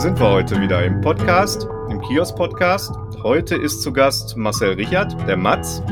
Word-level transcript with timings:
Sind 0.00 0.18
wir 0.18 0.30
heute 0.30 0.58
wieder 0.62 0.82
im 0.82 1.02
Podcast, 1.02 1.68
im 1.90 2.00
Kiosk-Podcast. 2.00 2.94
Heute 3.22 3.54
ist 3.54 3.82
zu 3.82 3.92
Gast 3.92 4.34
Marcel 4.34 4.72
Richard, 4.72 5.14
der 5.28 5.36
Matz. 5.36 5.82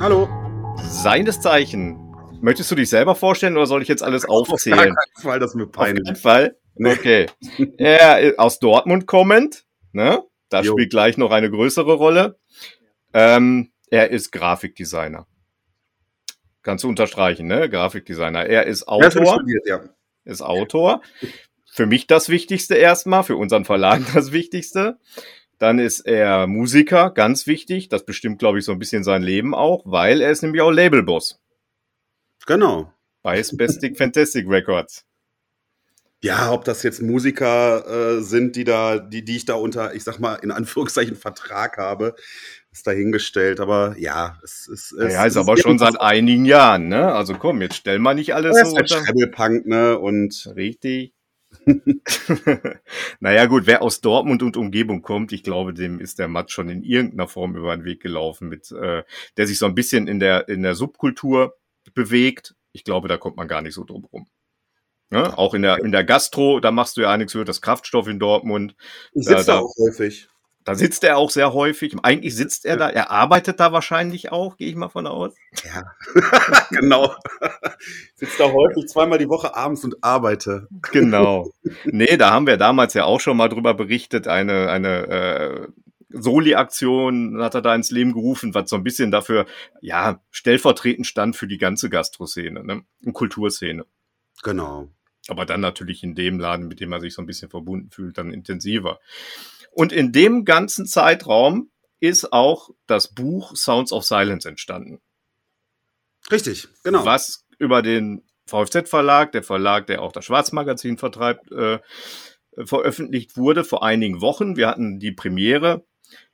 Hallo. 0.00 0.30
Seines 0.78 1.42
Zeichen. 1.42 1.98
Möchtest 2.40 2.70
du 2.70 2.74
dich 2.74 2.88
selber 2.88 3.14
vorstellen 3.14 3.58
oder 3.58 3.66
soll 3.66 3.82
ich 3.82 3.88
jetzt 3.88 4.02
alles 4.02 4.24
aufzählen? 4.30 4.78
Auf 4.78 4.84
keinen 4.86 5.22
Fall, 5.22 5.38
das 5.40 5.50
ist 5.50 5.56
mir 5.56 5.66
peinlich. 5.66 6.00
Auf 6.04 6.06
keinen 6.06 6.16
Fall? 6.16 6.56
Okay. 6.82 7.26
er 7.76 8.32
aus 8.38 8.60
Dortmund 8.60 9.06
kommend, 9.06 9.66
ne? 9.92 10.22
Das 10.48 10.64
jo. 10.64 10.72
spielt 10.72 10.88
gleich 10.88 11.18
noch 11.18 11.30
eine 11.30 11.50
größere 11.50 11.92
Rolle. 11.92 12.38
Ähm, 13.12 13.72
er 13.90 14.08
ist 14.08 14.32
Grafikdesigner. 14.32 15.26
Kannst 16.62 16.84
du 16.84 16.88
unterstreichen, 16.88 17.46
ne? 17.46 17.68
Grafikdesigner. 17.68 18.46
Er 18.46 18.66
ist 18.66 18.88
Autor. 18.88 19.34
studiert, 19.34 19.66
ja. 19.66 19.80
Ist 20.24 20.40
Autor. 20.40 21.02
Für 21.72 21.86
mich 21.86 22.06
das 22.06 22.28
Wichtigste 22.28 22.74
erstmal, 22.74 23.22
für 23.22 23.36
unseren 23.36 23.64
Verlag 23.64 24.02
das 24.14 24.32
Wichtigste. 24.32 24.98
Dann 25.58 25.78
ist 25.78 26.00
er 26.00 26.46
Musiker, 26.46 27.10
ganz 27.10 27.46
wichtig. 27.46 27.88
Das 27.88 28.04
bestimmt, 28.04 28.38
glaube 28.38 28.58
ich, 28.58 28.64
so 28.64 28.72
ein 28.72 28.78
bisschen 28.78 29.04
sein 29.04 29.22
Leben 29.22 29.54
auch, 29.54 29.82
weil 29.84 30.20
er 30.20 30.30
ist 30.30 30.42
nämlich 30.42 30.62
auch 30.62 30.70
Labelboss. 30.70 31.38
Genau. 32.46 32.92
Bei 33.22 33.42
Spastic 33.42 33.96
Fantastic 33.98 34.48
Records. 34.48 35.04
Ja, 36.22 36.52
ob 36.52 36.64
das 36.64 36.82
jetzt 36.82 37.00
Musiker 37.00 38.18
äh, 38.18 38.22
sind, 38.22 38.56
die 38.56 38.64
da, 38.64 38.98
die, 38.98 39.24
die 39.24 39.36
ich 39.36 39.46
da 39.46 39.54
unter, 39.54 39.94
ich 39.94 40.04
sag 40.04 40.18
mal, 40.18 40.34
in 40.36 40.50
Anführungszeichen 40.50 41.16
Vertrag 41.16 41.78
habe, 41.78 42.14
ist 42.72 42.86
dahingestellt. 42.86 43.60
Aber 43.60 43.94
ja, 43.98 44.38
es, 44.42 44.66
es, 44.66 44.92
es 44.92 45.12
ja, 45.12 45.24
ist, 45.24 45.36
aber 45.36 45.56
schon 45.56 45.78
seit 45.78 46.00
einigen 46.00 46.44
Jahren, 46.44 46.88
ne? 46.88 47.12
Also 47.12 47.34
komm, 47.34 47.62
jetzt 47.62 47.76
stell 47.76 47.98
mal 47.98 48.14
nicht 48.14 48.34
alles 48.34 48.56
ja, 48.56 48.64
so. 48.64 48.78
Ist 48.78 48.94
halt 48.94 49.32
Punk, 49.32 49.66
ne? 49.66 49.98
Und 49.98 50.52
richtig. 50.56 51.14
naja, 53.20 53.46
gut, 53.46 53.66
wer 53.66 53.82
aus 53.82 54.00
Dortmund 54.00 54.42
und 54.42 54.56
Umgebung 54.56 55.02
kommt, 55.02 55.32
ich 55.32 55.42
glaube, 55.42 55.74
dem 55.74 56.00
ist 56.00 56.18
der 56.18 56.28
Matt 56.28 56.50
schon 56.50 56.68
in 56.68 56.82
irgendeiner 56.82 57.28
Form 57.28 57.56
über 57.56 57.76
den 57.76 57.84
Weg 57.84 58.00
gelaufen, 58.00 58.48
mit, 58.48 58.70
äh, 58.72 59.02
der 59.36 59.46
sich 59.46 59.58
so 59.58 59.66
ein 59.66 59.74
bisschen 59.74 60.06
in 60.06 60.20
der, 60.20 60.48
in 60.48 60.62
der 60.62 60.74
Subkultur 60.74 61.56
bewegt. 61.94 62.54
Ich 62.72 62.84
glaube, 62.84 63.08
da 63.08 63.16
kommt 63.16 63.36
man 63.36 63.48
gar 63.48 63.62
nicht 63.62 63.74
so 63.74 63.84
drum 63.84 64.04
rum. 64.04 64.28
Ne? 65.10 65.36
Auch 65.36 65.54
in 65.54 65.62
der, 65.62 65.78
in 65.78 65.90
der 65.90 66.04
Gastro, 66.04 66.60
da 66.60 66.70
machst 66.70 66.96
du 66.96 67.00
ja 67.02 67.10
einiges 67.10 67.34
über 67.34 67.44
das 67.44 67.60
Kraftstoff 67.60 68.06
in 68.06 68.20
Dortmund. 68.20 68.76
Ich 69.12 69.26
sitze 69.26 69.46
da, 69.46 69.54
da 69.54 69.58
auch 69.58 69.74
häufig. 69.76 70.28
Da 70.64 70.74
sitzt 70.74 71.04
er 71.04 71.16
auch 71.16 71.30
sehr 71.30 71.54
häufig. 71.54 71.96
Eigentlich 72.02 72.36
sitzt 72.36 72.66
er 72.66 72.76
da, 72.76 72.90
er 72.90 73.10
arbeitet 73.10 73.60
da 73.60 73.72
wahrscheinlich 73.72 74.30
auch, 74.30 74.56
gehe 74.56 74.68
ich 74.68 74.76
mal 74.76 74.90
von 74.90 75.06
aus. 75.06 75.32
Ja, 75.64 75.84
genau. 76.70 77.14
sitzt 78.14 78.38
da 78.38 78.52
häufig 78.52 78.86
zweimal 78.88 79.18
die 79.18 79.28
Woche 79.28 79.56
abends 79.56 79.84
und 79.84 80.02
arbeite. 80.02 80.68
Genau. 80.92 81.50
Nee, 81.84 82.16
da 82.16 82.30
haben 82.30 82.46
wir 82.46 82.56
damals 82.56 82.94
ja 82.94 83.04
auch 83.04 83.20
schon 83.20 83.36
mal 83.36 83.48
drüber 83.48 83.74
berichtet, 83.74 84.28
eine, 84.28 84.70
eine 84.70 85.06
äh, 85.08 85.68
Soli-Aktion 86.10 87.40
hat 87.40 87.54
er 87.54 87.62
da 87.62 87.74
ins 87.74 87.90
Leben 87.90 88.12
gerufen, 88.12 88.54
was 88.54 88.68
so 88.68 88.76
ein 88.76 88.84
bisschen 88.84 89.10
dafür, 89.10 89.46
ja, 89.80 90.20
stellvertretend 90.30 91.06
stand 91.06 91.36
für 91.36 91.46
die 91.46 91.58
ganze 91.58 91.88
Gastroszene 91.88 92.64
ne? 92.64 92.82
und 93.04 93.12
Kulturszene. 93.12 93.86
Genau. 94.42 94.88
Aber 95.28 95.46
dann 95.46 95.60
natürlich 95.60 96.02
in 96.02 96.14
dem 96.14 96.40
Laden, 96.40 96.66
mit 96.66 96.80
dem 96.80 96.92
er 96.92 97.00
sich 97.00 97.14
so 97.14 97.22
ein 97.22 97.26
bisschen 97.26 97.50
verbunden 97.50 97.90
fühlt, 97.90 98.18
dann 98.18 98.32
intensiver. 98.32 98.98
Und 99.70 99.92
in 99.92 100.12
dem 100.12 100.44
ganzen 100.44 100.86
Zeitraum 100.86 101.70
ist 102.00 102.32
auch 102.32 102.70
das 102.86 103.08
Buch 103.14 103.54
Sounds 103.56 103.92
of 103.92 104.04
Silence 104.04 104.48
entstanden. 104.48 105.00
Richtig, 106.30 106.68
genau. 106.82 107.04
Was 107.04 107.44
über 107.58 107.82
den 107.82 108.22
VFZ-Verlag, 108.46 109.32
der 109.32 109.42
Verlag, 109.42 109.86
der 109.86 110.02
auch 110.02 110.12
das 110.12 110.24
Schwarzmagazin 110.24 110.98
vertreibt, 110.98 111.50
äh, 111.52 111.78
veröffentlicht 112.64 113.36
wurde 113.36 113.64
vor 113.64 113.84
einigen 113.84 114.20
Wochen. 114.20 114.56
Wir 114.56 114.68
hatten 114.68 114.98
die 114.98 115.12
Premiere, 115.12 115.84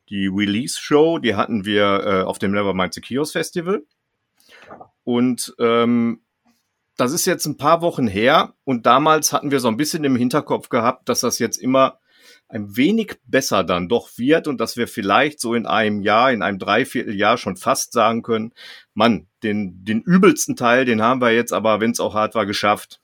die 0.09 0.29
Release-Show, 0.29 1.19
die 1.19 1.35
hatten 1.35 1.65
wir 1.65 2.05
äh, 2.05 2.23
auf 2.23 2.39
dem 2.39 2.53
Nevermind 2.53 2.95
the 2.95 3.01
Kiosk 3.01 3.33
Festival. 3.33 3.85
Und 5.05 5.55
ähm, 5.59 6.23
das 6.97 7.13
ist 7.13 7.27
jetzt 7.27 7.47
ein 7.47 7.59
paar 7.59 7.83
Wochen 7.83 8.07
her 8.07 8.55
und 8.65 8.87
damals 8.87 9.33
hatten 9.33 9.51
wir 9.51 9.61
so 9.61 9.69
ein 9.69 9.77
bisschen 9.77 10.05
im 10.05 10.17
Hinterkopf 10.17 10.69
gehabt, 10.69 11.09
dass 11.09 11.21
das 11.21 11.39
jetzt 11.39 11.59
immer 11.59 11.99
ein 12.49 12.77
wenig 12.77 13.17
besser 13.25 13.65
dann 13.65 13.89
doch 13.89 14.11
wird 14.17 14.47
und 14.47 14.61
dass 14.61 14.77
wir 14.77 14.87
vielleicht 14.87 15.41
so 15.41 15.55
in 15.55 15.67
einem 15.67 16.01
Jahr, 16.01 16.33
in 16.33 16.43
einem 16.43 16.59
Dreivierteljahr 16.59 17.39
schon 17.39 17.57
fast 17.57 17.93
sagen 17.93 18.23
können, 18.23 18.53
Mann, 18.95 19.27
den, 19.43 19.85
den 19.85 20.01
übelsten 20.03 20.57
Teil, 20.57 20.85
den 20.85 21.03
haben 21.03 21.21
wir 21.21 21.33
jetzt 21.33 21.53
aber, 21.53 21.81
wenn 21.81 21.91
es 21.91 22.01
auch 22.01 22.15
hart 22.15 22.35
war, 22.35 22.47
geschafft. 22.47 23.01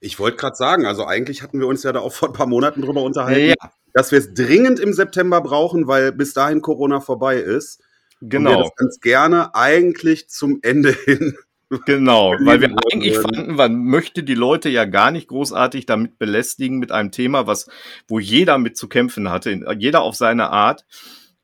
Ich 0.00 0.18
wollte 0.18 0.36
gerade 0.36 0.56
sagen, 0.56 0.84
also 0.84 1.06
eigentlich 1.06 1.42
hatten 1.42 1.60
wir 1.60 1.66
uns 1.66 1.82
ja 1.82 1.92
da 1.92 2.00
auch 2.00 2.12
vor 2.12 2.28
ein 2.28 2.34
paar 2.34 2.46
Monaten 2.46 2.82
drüber 2.82 3.02
unterhalten, 3.02 3.54
ja. 3.58 3.70
dass 3.94 4.12
wir 4.12 4.18
es 4.18 4.34
dringend 4.34 4.78
im 4.80 4.92
September 4.92 5.40
brauchen, 5.40 5.86
weil 5.86 6.12
bis 6.12 6.34
dahin 6.34 6.60
Corona 6.60 7.00
vorbei 7.00 7.36
ist. 7.36 7.80
Genau. 8.20 8.50
Und 8.50 8.56
wir 8.56 8.62
das 8.64 8.76
ganz 8.76 9.00
gerne 9.00 9.54
eigentlich 9.54 10.28
zum 10.28 10.58
Ende 10.62 10.92
hin 10.92 11.38
Genau, 11.86 12.34
weil 12.40 12.60
wir 12.60 12.74
eigentlich 12.92 13.16
fanden, 13.18 13.54
man 13.54 13.84
möchte 13.84 14.22
die 14.22 14.34
Leute 14.34 14.68
ja 14.68 14.84
gar 14.84 15.10
nicht 15.10 15.28
großartig 15.28 15.86
damit 15.86 16.18
belästigen 16.18 16.78
mit 16.78 16.92
einem 16.92 17.10
Thema, 17.10 17.46
was, 17.46 17.68
wo 18.06 18.18
jeder 18.18 18.58
mit 18.58 18.76
zu 18.76 18.88
kämpfen 18.88 19.30
hatte, 19.30 19.60
jeder 19.78 20.02
auf 20.02 20.14
seine 20.14 20.50
Art. 20.50 20.84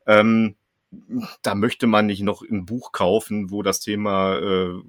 Ähm, 0.05 0.55
da 1.41 1.55
möchte 1.55 1.87
man 1.87 2.05
nicht 2.05 2.21
noch 2.21 2.41
ein 2.41 2.65
Buch 2.65 2.91
kaufen, 2.91 3.49
wo 3.49 3.63
das 3.63 3.79
Thema 3.79 4.37
äh, 4.37 4.81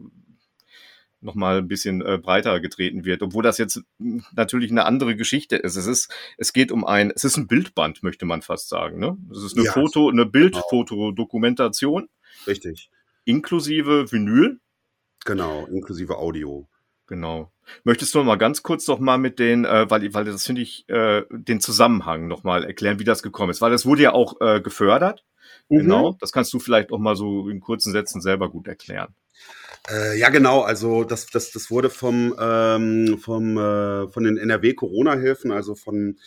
nochmal 1.23 1.59
ein 1.59 1.69
bisschen 1.69 2.03
äh, 2.03 2.19
breiter 2.19 2.61
getreten 2.61 3.05
wird, 3.05 3.23
obwohl 3.23 3.43
das 3.43 3.59
jetzt 3.59 3.83
natürlich 4.35 4.71
eine 4.71 4.85
andere 4.85 5.17
Geschichte 5.17 5.57
ist. 5.57 5.77
Es 5.77 5.87
ist, 5.87 6.13
es 6.37 6.53
geht 6.53 6.73
um 6.73 6.85
ein, 6.85 7.13
es 7.15 7.25
ist 7.25 7.37
ein 7.37 7.47
Bildband, 7.47 8.03
möchte 8.03 8.27
man 8.27 8.43
fast 8.43 8.69
sagen. 8.69 8.99
Ne? 8.99 9.17
Es 9.31 9.43
ist 9.43 9.57
eine 9.57 9.67
ja, 9.67 9.73
Foto, 9.73 10.09
eine 10.09 10.23
genau. 10.23 10.31
Bildfotodokumentation. 10.31 12.09
Richtig. 12.47 12.91
Inklusive 13.25 14.11
Vinyl. 14.11 14.59
Genau, 15.25 15.67
inklusive 15.67 16.17
Audio. 16.19 16.69
Genau. 17.07 17.53
Möchtest 17.85 18.15
du 18.15 18.19
noch 18.19 18.25
mal 18.25 18.37
ganz 18.37 18.63
kurz 18.63 18.87
noch 18.89 18.99
mal 18.99 19.19
mit 19.19 19.39
den, 19.39 19.65
äh, 19.65 19.89
weil, 19.91 20.15
weil 20.15 20.25
das 20.25 20.47
finde 20.47 20.63
ich, 20.63 20.89
äh, 20.89 21.23
den 21.31 21.61
Zusammenhang 21.61 22.27
noch 22.27 22.43
mal 22.43 22.65
erklären, 22.65 22.99
wie 22.99 23.05
das 23.05 23.23
gekommen 23.23 23.51
ist, 23.51 23.61
weil 23.61 23.71
das 23.71 23.87
wurde 23.87 24.03
ja 24.03 24.13
auch 24.13 24.41
äh, 24.41 24.61
gefördert. 24.61 25.25
Mhm. 25.69 25.79
Genau. 25.79 26.17
Das 26.21 26.33
kannst 26.33 26.53
du 26.53 26.59
vielleicht 26.59 26.93
auch 26.93 26.99
mal 26.99 27.17
so 27.17 27.49
in 27.49 27.61
kurzen 27.61 27.93
Sätzen 27.93 28.21
selber 28.21 28.51
gut 28.51 28.67
erklären. 28.67 29.15
Äh, 29.91 30.19
ja, 30.19 30.31
genau. 30.31 30.63
Also 30.63 31.05
das, 31.05 31.27
das, 31.27 31.51
das 31.51 31.71
wurde 31.71 31.91
vom, 31.91 32.35
ähm, 32.39 33.19
vom, 33.19 33.59
äh, 33.59 34.09
von 34.09 34.25
den 34.25 34.37
NRW-Corona-Hilfen, 34.37 35.51
also 35.51 35.75
von 35.75 36.19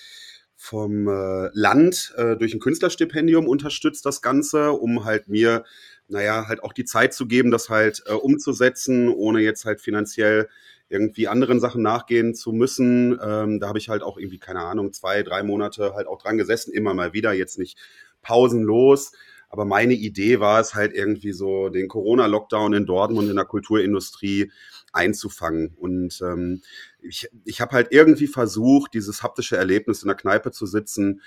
vom 0.57 1.07
äh, 1.07 1.49
Land 1.53 2.13
äh, 2.17 2.35
durch 2.37 2.53
ein 2.53 2.59
Künstlerstipendium 2.59 3.47
unterstützt 3.47 4.05
das 4.05 4.21
Ganze, 4.21 4.71
um 4.71 5.05
halt 5.05 5.27
mir 5.27 5.63
naja, 6.07 6.47
halt 6.47 6.63
auch 6.63 6.73
die 6.73 6.85
Zeit 6.85 7.13
zu 7.13 7.27
geben, 7.27 7.51
das 7.51 7.69
halt 7.69 8.03
äh, 8.05 8.13
umzusetzen, 8.13 9.09
ohne 9.09 9.41
jetzt 9.41 9.65
halt 9.65 9.81
finanziell 9.81 10.49
irgendwie 10.87 11.27
anderen 11.27 11.59
Sachen 11.59 11.81
nachgehen 11.81 12.35
zu 12.35 12.51
müssen. 12.51 13.19
Ähm, 13.21 13.59
da 13.59 13.67
habe 13.67 13.79
ich 13.79 13.89
halt 13.89 14.03
auch 14.03 14.17
irgendwie, 14.17 14.37
keine 14.37 14.61
Ahnung, 14.61 14.93
zwei, 14.93 15.23
drei 15.23 15.41
Monate 15.41 15.93
halt 15.95 16.07
auch 16.07 16.21
dran 16.21 16.37
gesessen, 16.37 16.73
immer 16.73 16.93
mal 16.93 17.13
wieder, 17.13 17.33
jetzt 17.33 17.57
nicht 17.57 17.77
pausenlos. 18.21 19.13
Aber 19.49 19.65
meine 19.65 19.93
Idee 19.93 20.39
war 20.39 20.59
es 20.59 20.75
halt 20.75 20.93
irgendwie 20.93 21.31
so, 21.31 21.69
den 21.69 21.87
Corona-Lockdown 21.87 22.73
in 22.73 22.85
Dortmund 22.85 23.29
in 23.29 23.35
der 23.35 23.45
Kulturindustrie 23.45 24.51
einzufangen. 24.91 25.73
Und 25.77 26.19
ähm, 26.21 26.61
ich, 27.01 27.29
ich 27.45 27.61
habe 27.61 27.71
halt 27.71 27.87
irgendwie 27.91 28.27
versucht, 28.27 28.93
dieses 28.93 29.23
haptische 29.23 29.57
Erlebnis 29.57 30.03
in 30.03 30.07
der 30.07 30.17
Kneipe 30.17 30.51
zu 30.51 30.65
sitzen, 30.65 31.21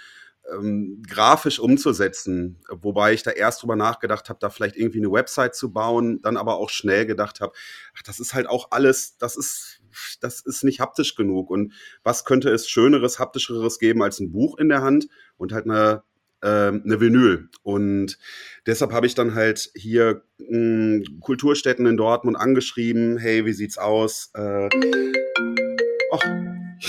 ähm, 0.53 1.03
grafisch 1.07 1.59
umzusetzen, 1.59 2.59
wobei 2.69 3.13
ich 3.13 3.23
da 3.23 3.31
erst 3.31 3.63
drüber 3.63 3.77
nachgedacht 3.77 4.29
habe, 4.29 4.39
da 4.41 4.51
vielleicht 4.51 4.77
irgendwie 4.77 4.99
eine 4.99 5.13
Website 5.13 5.55
zu 5.55 5.73
bauen, 5.73 6.21
dann 6.23 6.37
aber 6.37 6.57
auch 6.57 6.71
schnell 6.71 7.07
gedacht 7.07 7.41
habe, 7.41 7.53
das 8.05 8.21
ist 8.21 8.35
halt 8.35 8.49
auch 8.49 8.69
alles, 8.71 9.17
das 9.19 9.37
ist, 9.37 9.81
das 10.21 10.41
ist 10.41 10.65
nicht 10.65 10.81
haptisch 10.81 11.15
genug. 11.15 11.51
Und 11.51 11.73
was 12.03 12.25
könnte 12.25 12.51
es 12.51 12.69
Schöneres, 12.69 13.19
haptischeres 13.19 13.79
geben 13.79 14.03
als 14.03 14.21
ein 14.21 14.33
Buch 14.33 14.59
in 14.59 14.69
der 14.69 14.83
Hand 14.83 15.09
und 15.37 15.53
halt 15.53 15.65
eine 15.65 16.03
ähm, 16.43 16.83
eine 16.85 17.01
Vinyl. 17.01 17.49
Und 17.63 18.17
deshalb 18.67 18.93
habe 18.93 19.07
ich 19.07 19.17
dann 19.17 19.35
halt 19.35 19.71
hier 19.75 20.23
mh, 20.39 20.49
hm, 20.49 21.21
Kulturstätten 21.21 21.87
in 21.87 21.97
Dortmund 21.97 22.37
angeschrieben, 22.37 23.19
hey, 23.19 23.45
wie 23.45 23.53
sieht's 23.53 23.77
aus? 23.77 24.31
Äh, 24.35 24.69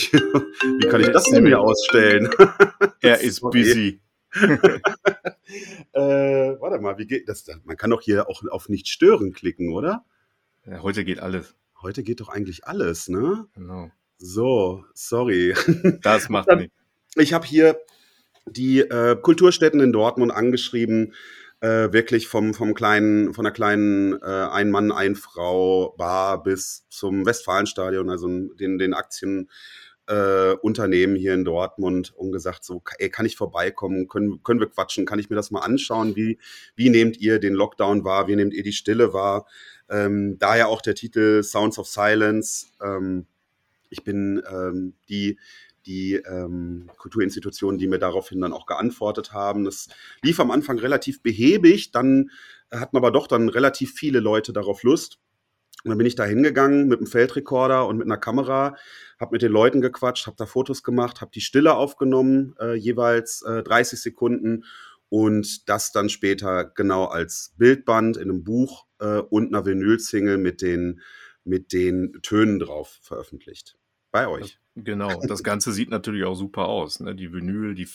Wie 0.13 0.87
kann 0.87 1.01
ich 1.01 1.09
das 1.09 1.25
denn 1.25 1.43
mir 1.43 1.59
ausstellen? 1.59 2.29
er 3.01 3.19
ist 3.21 3.41
busy. 3.41 4.01
äh, 5.93 5.99
warte 6.59 6.79
mal, 6.79 6.97
wie 6.99 7.07
geht 7.07 7.27
das? 7.27 7.45
Man 7.63 7.77
kann 7.77 7.89
doch 7.89 8.01
hier 8.01 8.29
auch 8.29 8.43
auf 8.49 8.69
nicht 8.69 8.87
stören 8.87 9.33
klicken, 9.33 9.73
oder? 9.73 10.05
Ja, 10.65 10.83
heute 10.83 11.03
geht 11.03 11.19
alles. 11.19 11.55
Heute 11.81 12.03
geht 12.03 12.19
doch 12.19 12.29
eigentlich 12.29 12.65
alles, 12.65 13.07
ne? 13.09 13.47
Genau. 13.55 13.89
So, 14.17 14.85
sorry. 14.93 15.55
Das 16.01 16.29
macht 16.29 16.47
nichts. 16.55 16.75
Ich 17.15 17.33
habe 17.33 17.47
hier 17.47 17.79
die 18.45 18.81
äh, 18.81 19.15
Kulturstätten 19.15 19.79
in 19.79 19.91
Dortmund 19.91 20.31
angeschrieben, 20.31 21.13
äh, 21.61 21.91
wirklich 21.91 22.27
vom, 22.27 22.53
vom 22.53 22.73
kleinen, 22.73 23.33
von 23.33 23.43
der 23.43 23.53
kleinen 23.53 24.13
äh, 24.21 24.25
Ein-Mann, 24.25 24.91
Ein-Frau-Bar 24.91 26.43
bis 26.43 26.85
zum 26.89 27.25
Westfalenstadion, 27.25 28.09
also 28.09 28.27
den, 28.27 28.77
den 28.77 28.93
Aktien 28.93 29.49
Äh, 30.09 30.55
hier 31.17 31.33
in 31.35 31.45
Dortmund 31.45 32.13
und 32.15 32.31
gesagt, 32.31 32.63
so, 32.63 32.81
ey, 32.97 33.09
kann 33.09 33.27
ich 33.27 33.35
vorbeikommen, 33.35 34.07
können, 34.07 34.41
können 34.43 34.59
wir 34.59 34.69
quatschen, 34.69 35.05
kann 35.05 35.19
ich 35.19 35.29
mir 35.29 35.35
das 35.35 35.51
mal 35.51 35.61
anschauen, 35.61 36.15
wie, 36.15 36.39
wie 36.75 36.89
nehmt 36.89 37.17
ihr 37.17 37.39
den 37.39 37.53
Lockdown 37.53 38.03
wahr, 38.03 38.27
wie 38.27 38.35
nehmt 38.35 38.53
ihr 38.53 38.63
die 38.63 38.73
Stille 38.73 39.13
wahr? 39.13 39.45
Ähm, 39.87 40.37
daher 40.39 40.69
auch 40.69 40.81
der 40.81 40.95
Titel 40.95 41.43
Sounds 41.43 41.77
of 41.77 41.87
Silence. 41.87 42.67
Ähm, 42.81 43.27
ich 43.91 44.03
bin 44.03 44.41
ähm, 44.51 44.93
die, 45.09 45.37
die 45.85 46.15
ähm, 46.15 46.89
Kulturinstitutionen, 46.97 47.77
die 47.77 47.87
mir 47.87 47.99
daraufhin 47.99 48.41
dann 48.41 48.53
auch 48.53 48.65
geantwortet 48.65 49.33
haben. 49.33 49.63
Das 49.63 49.89
lief 50.23 50.39
am 50.39 50.51
Anfang 50.51 50.79
relativ 50.79 51.21
behäbig, 51.21 51.91
dann 51.91 52.31
hatten 52.71 52.97
aber 52.97 53.11
doch 53.11 53.27
dann 53.27 53.49
relativ 53.49 53.93
viele 53.93 54.19
Leute 54.19 54.53
darauf 54.53 54.83
Lust. 54.83 55.19
Und 55.83 55.89
dann 55.89 55.97
bin 55.97 56.07
ich 56.07 56.15
da 56.15 56.25
hingegangen 56.25 56.87
mit 56.87 56.99
einem 56.99 57.07
Feldrekorder 57.07 57.87
und 57.87 57.97
mit 57.97 58.07
einer 58.07 58.17
Kamera, 58.17 58.75
habe 59.19 59.31
mit 59.31 59.41
den 59.41 59.51
Leuten 59.51 59.81
gequatscht, 59.81 60.27
habe 60.27 60.35
da 60.37 60.45
Fotos 60.45 60.83
gemacht, 60.83 61.21
habe 61.21 61.31
die 61.33 61.41
Stille 61.41 61.75
aufgenommen, 61.75 62.55
äh, 62.59 62.73
jeweils 62.73 63.41
äh, 63.43 63.63
30 63.63 63.99
Sekunden 64.01 64.65
und 65.09 65.69
das 65.69 65.91
dann 65.91 66.09
später 66.09 66.65
genau 66.65 67.05
als 67.05 67.53
Bildband 67.57 68.17
in 68.17 68.29
einem 68.29 68.43
Buch 68.43 68.85
äh, 68.99 69.19
und 69.19 69.47
einer 69.47 69.65
Vinylsingle 69.65 70.37
mit 70.37 70.61
den, 70.61 71.01
mit 71.43 71.73
den 71.73 72.19
Tönen 72.21 72.59
drauf 72.59 72.99
veröffentlicht. 73.01 73.77
Bei 74.11 74.27
euch. 74.27 74.59
Genau, 74.75 75.21
das 75.21 75.43
Ganze 75.43 75.71
sieht 75.71 75.89
natürlich 75.89 76.23
auch 76.23 76.35
super 76.35 76.67
aus. 76.67 76.99
Ne? 76.99 77.15
Die 77.15 77.33
Vinyl, 77.33 77.75
die, 77.75 77.87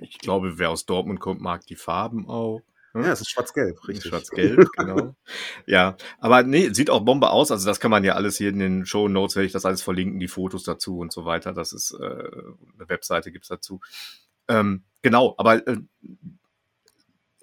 ich 0.00 0.18
glaube, 0.18 0.58
wer 0.58 0.70
aus 0.70 0.86
Dortmund 0.86 1.20
kommt, 1.20 1.40
mag 1.40 1.66
die 1.66 1.76
Farben 1.76 2.28
auch. 2.28 2.62
Hm? 2.92 3.04
Ja, 3.04 3.12
es 3.12 3.20
ist 3.20 3.30
schwarz-gelb, 3.30 3.88
richtig. 3.88 4.10
Schwarz-gelb, 4.10 4.68
genau. 4.76 5.16
ja, 5.66 5.96
aber 6.18 6.42
nee, 6.42 6.70
sieht 6.72 6.90
auch 6.90 7.00
Bombe 7.00 7.30
aus. 7.30 7.50
Also 7.50 7.66
das 7.66 7.80
kann 7.80 7.90
man 7.90 8.04
ja 8.04 8.14
alles 8.14 8.36
hier 8.36 8.50
in 8.50 8.58
den 8.58 8.86
Show 8.86 9.08
Notes, 9.08 9.36
werde 9.36 9.46
ich 9.46 9.52
das 9.52 9.64
alles 9.64 9.82
verlinken, 9.82 10.20
die 10.20 10.28
Fotos 10.28 10.64
dazu 10.64 10.98
und 10.98 11.12
so 11.12 11.24
weiter. 11.24 11.52
Das 11.52 11.72
ist 11.72 11.92
äh, 11.92 12.04
eine 12.04 12.88
Webseite 12.88 13.32
gibt's 13.32 13.48
dazu. 13.48 13.80
Ähm, 14.48 14.82
genau, 15.00 15.34
aber 15.38 15.66
äh, 15.66 15.78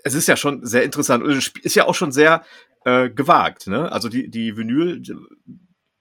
es 0.04 0.14
ist 0.14 0.28
ja 0.28 0.38
schon 0.38 0.66
sehr 0.66 0.84
interessant 0.84 1.24
ist 1.64 1.76
ja 1.76 1.86
auch 1.86 1.96
schon 1.96 2.12
sehr 2.12 2.44
äh, 2.86 3.10
gewagt. 3.10 3.68
Ne? 3.68 3.92
Also 3.92 4.10
die 4.10 4.30
die 4.30 4.56
Vinyl 4.56 5.02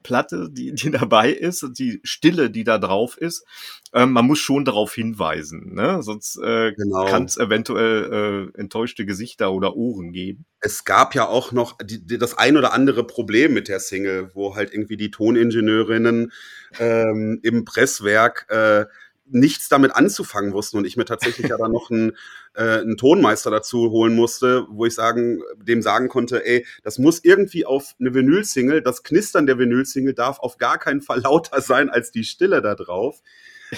Platte, 0.02 0.48
die, 0.50 0.72
die 0.72 0.90
dabei 0.90 1.30
ist, 1.30 1.66
die 1.78 2.00
Stille, 2.02 2.50
die 2.50 2.64
da 2.64 2.78
drauf 2.78 3.16
ist, 3.16 3.44
ähm, 3.92 4.12
man 4.12 4.26
muss 4.26 4.38
schon 4.38 4.64
darauf 4.64 4.94
hinweisen, 4.94 5.74
ne? 5.74 6.02
sonst 6.02 6.36
äh, 6.42 6.72
genau. 6.72 7.06
kann 7.06 7.24
es 7.24 7.36
eventuell 7.36 8.50
äh, 8.54 8.60
enttäuschte 8.60 9.06
Gesichter 9.06 9.52
oder 9.52 9.76
Ohren 9.76 10.12
geben. 10.12 10.44
Es 10.60 10.84
gab 10.84 11.14
ja 11.14 11.26
auch 11.26 11.52
noch 11.52 11.78
die, 11.78 12.04
die, 12.04 12.18
das 12.18 12.36
ein 12.36 12.56
oder 12.56 12.72
andere 12.72 13.04
Problem 13.04 13.54
mit 13.54 13.68
der 13.68 13.80
Single, 13.80 14.30
wo 14.34 14.56
halt 14.56 14.72
irgendwie 14.72 14.96
die 14.96 15.10
Toningenieurinnen 15.10 16.32
ähm, 16.78 17.40
im 17.42 17.64
Presswerk 17.64 18.46
äh, 18.50 18.86
nichts 19.30 19.68
damit 19.68 19.94
anzufangen 19.94 20.52
wussten 20.52 20.78
und 20.78 20.86
ich 20.86 20.96
mir 20.96 21.04
tatsächlich 21.04 21.48
ja 21.48 21.56
dann 21.56 21.72
noch 21.72 21.90
einen, 21.90 22.12
äh, 22.54 22.80
einen 22.80 22.96
Tonmeister 22.96 23.50
dazu 23.50 23.90
holen 23.90 24.14
musste, 24.14 24.66
wo 24.70 24.86
ich 24.86 24.94
sagen, 24.94 25.40
dem 25.56 25.82
sagen 25.82 26.08
konnte, 26.08 26.44
ey, 26.44 26.66
das 26.82 26.98
muss 26.98 27.22
irgendwie 27.22 27.66
auf 27.66 27.94
eine 28.00 28.14
Vinyl-Single, 28.14 28.82
das 28.82 29.02
Knistern 29.02 29.46
der 29.46 29.58
Vinyl-Single 29.58 30.14
darf 30.14 30.38
auf 30.40 30.58
gar 30.58 30.78
keinen 30.78 31.00
Fall 31.00 31.20
lauter 31.20 31.60
sein 31.60 31.90
als 31.90 32.10
die 32.10 32.24
Stille 32.24 32.62
da 32.62 32.74
drauf. 32.74 33.22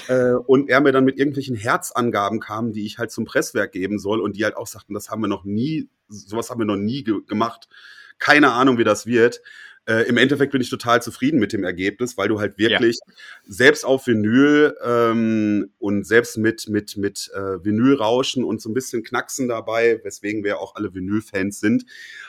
äh, 0.09 0.35
und 0.35 0.69
er 0.69 0.81
mir 0.81 0.93
dann 0.93 1.05
mit 1.05 1.19
irgendwelchen 1.19 1.57
Herzangaben 1.57 2.39
kam, 2.39 2.73
die 2.73 2.87
ich 2.87 2.99
halt 2.99 3.11
zum 3.11 3.25
Presswerk 3.25 3.73
geben 3.73 3.99
soll 3.99 4.21
und 4.21 4.37
die 4.37 4.45
halt 4.45 4.57
auch 4.57 4.69
sagten, 4.69 4.95
das 4.95 5.11
haben 5.11 5.21
wir 5.21 5.29
noch 5.29 5.45
nie, 5.45 5.89
sowas 6.09 6.51
haben 6.51 6.61
wir 6.61 6.67
noch 6.67 6.77
nie 6.77 7.03
ge 7.03 7.21
gemacht. 7.27 7.69
Keine 8.19 8.53
Ahnung, 8.53 8.79
wie 8.79 8.85
das 8.85 9.07
wird. 9.07 9.41
Äh, 9.91 10.03
Im 10.03 10.19
Endeffekt 10.19 10.53
bin 10.53 10.61
ich 10.61 10.71
total 10.71 11.03
zufrieden 11.03 11.41
mit 11.41 11.53
dem 11.53 11.65
Ergebnis, 11.65 12.17
weil 12.17 12.29
du 12.29 12.39
halt 12.39 12.59
wirklich 12.59 12.97
ja. 13.05 13.15
selbst 13.49 13.85
auf 13.85 14.07
Vinyl 14.07 14.77
ähm, 14.85 15.71
und 15.81 16.07
selbst 16.07 16.39
mit, 16.39 16.69
mit, 16.69 16.97
mit 16.97 17.29
äh, 17.35 17.65
Vinylrauschen 17.65 18.45
und 18.45 18.63
so 18.63 18.71
ein 18.71 18.75
bisschen 18.75 19.03
Knacksen 19.03 19.49
dabei, 19.49 19.99
weswegen 20.05 20.45
wir 20.45 20.61
auch 20.61 20.77
alle 20.77 20.95
Vinyl-Fans 20.95 21.59
sind, 21.59 21.87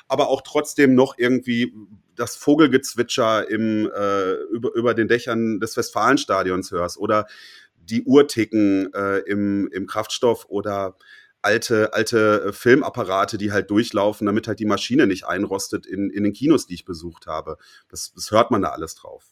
aber 0.08 0.30
auch 0.30 0.42
trotzdem 0.42 0.96
noch 0.96 1.20
irgendwie 1.20 1.72
das 2.16 2.36
Vogelgezwitscher 2.36 3.48
im, 3.48 3.88
äh, 3.96 4.34
über, 4.52 4.74
über 4.74 4.96
den 4.96 5.08
Dächern 5.08 5.60
des 5.60 5.78
Westfalenstadions 5.78 6.72
hörst 6.72 6.98
oder 6.98 7.28
die 7.76 8.02
Uhrticken 8.02 8.92
äh, 8.96 9.20
im, 9.20 9.70
im 9.72 9.86
Kraftstoff 9.86 10.48
oder 10.50 10.96
alte, 11.42 11.94
alte 11.94 12.46
äh, 12.48 12.54
Filmapparate, 12.54 13.38
die 13.38 13.52
halt 13.52 13.70
durchlaufen, 13.70 14.26
damit 14.26 14.48
halt 14.48 14.60
die 14.60 14.66
Maschine 14.66 15.08
nicht 15.08 15.26
einrostet 15.26 15.86
in, 15.86 16.10
in 16.10 16.24
den 16.24 16.34
Kinos, 16.34 16.68
die 16.68 16.76
ich 16.76 16.86
besucht 16.86 17.28
habe. 17.28 17.58
Das, 17.90 18.14
das 18.14 18.32
hört 18.32 18.52
man 18.52 18.62
da 18.62 18.70
alles 18.70 18.96
drauf. 18.96 19.26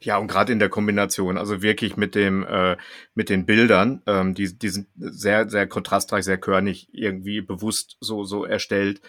Ja, 0.00 0.18
und 0.18 0.28
gerade 0.28 0.52
in 0.52 0.60
der 0.60 0.68
Kombination, 0.68 1.36
also 1.36 1.60
wirklich 1.60 1.96
mit 1.96 2.14
dem, 2.14 2.44
äh, 2.44 2.76
mit 3.14 3.28
den 3.28 3.46
Bildern, 3.46 4.02
ähm, 4.06 4.34
die, 4.34 4.56
die 4.56 4.68
sind 4.68 4.88
sehr, 4.96 5.48
sehr 5.48 5.66
kontrastreich, 5.66 6.24
sehr 6.24 6.38
körnig, 6.38 6.88
irgendwie 6.92 7.40
bewusst 7.40 7.96
so, 8.00 8.24
so 8.24 8.44
erstellt. 8.44 9.00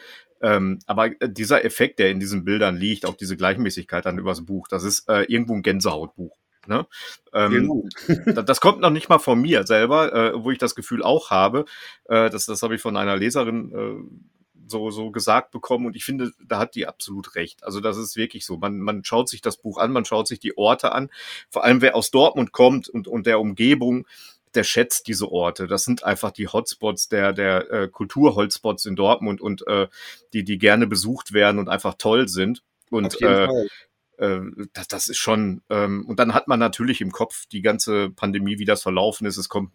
Ähm, 0.41 0.79
aber 0.87 1.09
dieser 1.09 1.63
Effekt, 1.63 1.99
der 1.99 2.09
in 2.09 2.19
diesen 2.19 2.43
Bildern 2.43 2.75
liegt, 2.75 3.05
auch 3.05 3.15
diese 3.15 3.37
Gleichmäßigkeit 3.37 4.05
dann 4.05 4.17
übers 4.17 4.45
Buch, 4.45 4.67
das 4.67 4.83
ist 4.83 5.07
äh, 5.09 5.21
irgendwo 5.23 5.53
ein 5.53 5.61
Gänsehautbuch. 5.61 6.37
Ne? 6.67 6.85
Ähm, 7.33 7.87
genau. 8.07 8.41
das 8.41 8.61
kommt 8.61 8.79
noch 8.79 8.89
nicht 8.89 9.09
mal 9.09 9.19
von 9.19 9.41
mir 9.41 9.65
selber, 9.65 10.13
äh, 10.13 10.43
wo 10.43 10.51
ich 10.51 10.57
das 10.57 10.75
Gefühl 10.75 11.03
auch 11.03 11.29
habe. 11.29 11.65
Äh, 12.05 12.29
das 12.29 12.45
das 12.45 12.61
habe 12.63 12.75
ich 12.75 12.81
von 12.81 12.97
einer 12.97 13.17
Leserin 13.17 13.71
äh, 13.71 14.33
so, 14.67 14.91
so 14.91 15.11
gesagt 15.11 15.51
bekommen 15.51 15.85
und 15.85 15.95
ich 15.95 16.05
finde, 16.05 16.31
da 16.43 16.59
hat 16.59 16.75
die 16.75 16.87
absolut 16.87 17.35
recht. 17.35 17.63
Also 17.63 17.79
das 17.79 17.97
ist 17.97 18.15
wirklich 18.15 18.45
so. 18.45 18.57
Man, 18.57 18.79
man 18.79 19.03
schaut 19.03 19.29
sich 19.29 19.41
das 19.41 19.57
Buch 19.57 19.77
an, 19.77 19.91
man 19.91 20.05
schaut 20.05 20.27
sich 20.27 20.39
die 20.39 20.57
Orte 20.57 20.91
an. 20.91 21.09
Vor 21.49 21.63
allem 21.63 21.81
wer 21.81 21.95
aus 21.95 22.11
Dortmund 22.11 22.51
kommt 22.51 22.89
und, 22.89 23.07
und 23.07 23.25
der 23.25 23.39
Umgebung, 23.39 24.07
der 24.55 24.63
schätzt 24.63 25.07
diese 25.07 25.31
Orte. 25.31 25.67
Das 25.67 25.83
sind 25.83 26.03
einfach 26.03 26.31
die 26.31 26.47
Hotspots 26.47 27.09
der, 27.09 27.33
der 27.33 27.71
äh, 27.71 27.87
Kulturhotspots 27.87 28.85
in 28.85 28.95
Dortmund 28.95 29.41
und 29.41 29.65
äh, 29.67 29.87
die, 30.33 30.43
die 30.43 30.57
gerne 30.57 30.87
besucht 30.87 31.33
werden 31.33 31.59
und 31.59 31.69
einfach 31.69 31.95
toll 31.97 32.27
sind. 32.27 32.63
Und 32.89 33.21
äh, 33.21 33.45
äh, 33.45 33.67
das, 34.17 34.87
das 34.87 35.07
ist 35.07 35.17
schon, 35.17 35.61
ähm, 35.69 36.05
und 36.05 36.19
dann 36.19 36.33
hat 36.33 36.47
man 36.47 36.59
natürlich 36.59 37.01
im 37.01 37.11
Kopf 37.11 37.45
die 37.47 37.61
ganze 37.61 38.09
Pandemie, 38.09 38.59
wie 38.59 38.65
das 38.65 38.83
verlaufen 38.83 39.25
ist. 39.25 39.37
Es 39.37 39.49
kommt 39.49 39.71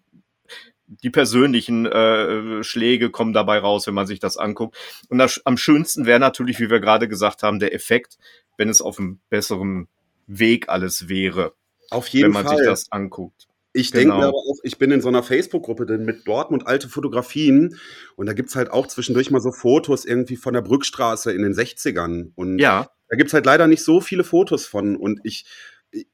die 0.87 1.11
persönlichen 1.11 1.87
äh, 1.87 2.63
Schläge 2.65 3.11
kommen 3.11 3.33
dabei 3.33 3.59
raus, 3.59 3.87
wenn 3.87 3.95
man 3.95 4.07
sich 4.07 4.21
das 4.21 4.37
anguckt. 4.37 4.77
Und 5.09 5.19
das, 5.19 5.41
am 5.45 5.57
schönsten 5.57 6.07
wäre 6.07 6.21
natürlich, 6.21 6.61
wie 6.61 6.71
wir 6.71 6.81
gerade 6.81 7.09
gesagt 7.09 7.43
haben, 7.43 7.59
der 7.59 7.75
Effekt, 7.75 8.19
wenn 8.57 8.69
es 8.69 8.81
auf 8.81 8.99
einem 8.99 9.21
besseren 9.29 9.89
Weg 10.27 10.69
alles 10.69 11.09
wäre. 11.09 11.53
Auf 11.91 12.09
jeden 12.09 12.33
Fall. 12.33 12.45
Wenn 12.45 12.45
man 12.45 12.47
Fall. 12.47 12.59
sich 12.59 12.67
das 12.67 12.93
anguckt. 12.93 13.49
Ich 13.75 13.93
genau. 13.93 14.01
denke 14.01 14.17
mir 14.17 14.29
aber 14.29 14.39
auch, 14.39 14.57
ich 14.63 14.79
bin 14.79 14.91
in 14.91 15.03
so 15.03 15.09
einer 15.09 15.23
Facebook-Gruppe 15.23 15.85
denn 15.85 16.05
mit 16.05 16.27
Dortmund 16.27 16.67
alte 16.67 16.89
Fotografien 16.89 17.79
und 18.17 18.27
da 18.27 18.33
gibt's 18.33 18.57
halt 18.57 18.71
auch 18.71 18.87
zwischendurch 18.87 19.31
mal 19.31 19.41
so 19.41 19.53
Fotos 19.53 20.07
irgendwie 20.07 20.37
von 20.37 20.55
der 20.55 20.63
Brückstraße 20.63 21.33
in 21.33 21.43
den 21.43 21.53
60ern. 21.53 22.33
Und 22.35 22.59
ja. 22.59 22.89
Da 23.09 23.17
gibt's 23.17 23.33
halt 23.33 23.47
leider 23.47 23.67
nicht 23.67 23.85
so 23.85 24.01
viele 24.01 24.25
Fotos 24.25 24.67
von. 24.67 24.97
Und 24.97 25.21
ich, 25.25 25.47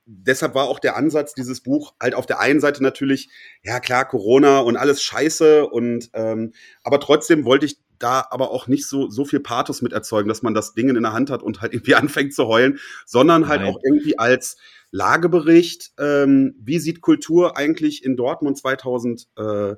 deshalb 0.07 0.55
war 0.55 0.65
auch 0.65 0.79
der 0.79 0.97
Ansatz 0.97 1.35
dieses 1.35 1.61
Buch 1.61 1.95
halt 2.01 2.15
auf 2.15 2.27
der 2.27 2.41
einen 2.41 2.61
Seite 2.61 2.83
natürlich, 2.83 3.29
ja 3.63 3.81
klar, 3.81 4.07
Corona 4.07 4.61
und 4.61 4.77
alles 4.77 5.03
scheiße. 5.03 5.67
Und 5.67 6.11
ähm, 6.15 6.53
aber 6.83 7.01
trotzdem 7.01 7.45
wollte 7.45 7.67
ich 7.67 7.79
da 7.99 8.27
aber 8.31 8.51
auch 8.51 8.67
nicht 8.67 8.87
so, 8.87 9.09
so 9.09 9.25
viel 9.25 9.41
Pathos 9.41 9.81
mit 9.83 9.93
erzeugen, 9.93 10.29
dass 10.29 10.43
man 10.43 10.55
das 10.55 10.75
Ding 10.75 10.89
in 10.89 11.01
der 11.01 11.13
Hand 11.13 11.31
hat 11.31 11.43
und 11.43 11.61
halt 11.61 11.73
irgendwie 11.73 11.95
anfängt 11.95 12.35
zu 12.35 12.47
heulen, 12.47 12.79
sondern 13.07 13.49
halt 13.49 13.63
Nein. 13.63 13.71
auch 13.71 13.81
irgendwie 13.83 14.19
als 14.19 14.57
Lagebericht, 14.91 15.93
ähm, 15.99 16.55
wie 16.61 16.79
sieht 16.79 17.01
Kultur 17.01 17.57
eigentlich 17.57 18.05
in 18.05 18.17
Dortmund 18.17 18.59
2000 18.59 19.29
äh, 19.37 19.75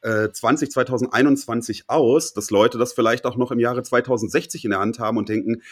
20, 0.00 0.70
2021 0.70 1.84
aus, 1.88 2.32
dass 2.32 2.50
Leute 2.50 2.78
das 2.78 2.92
vielleicht 2.92 3.26
auch 3.26 3.36
noch 3.36 3.50
im 3.50 3.58
Jahre 3.58 3.82
2060 3.82 4.64
in 4.64 4.70
der 4.70 4.78
Hand 4.78 5.00
haben 5.00 5.18
und 5.18 5.28
denken, 5.28 5.62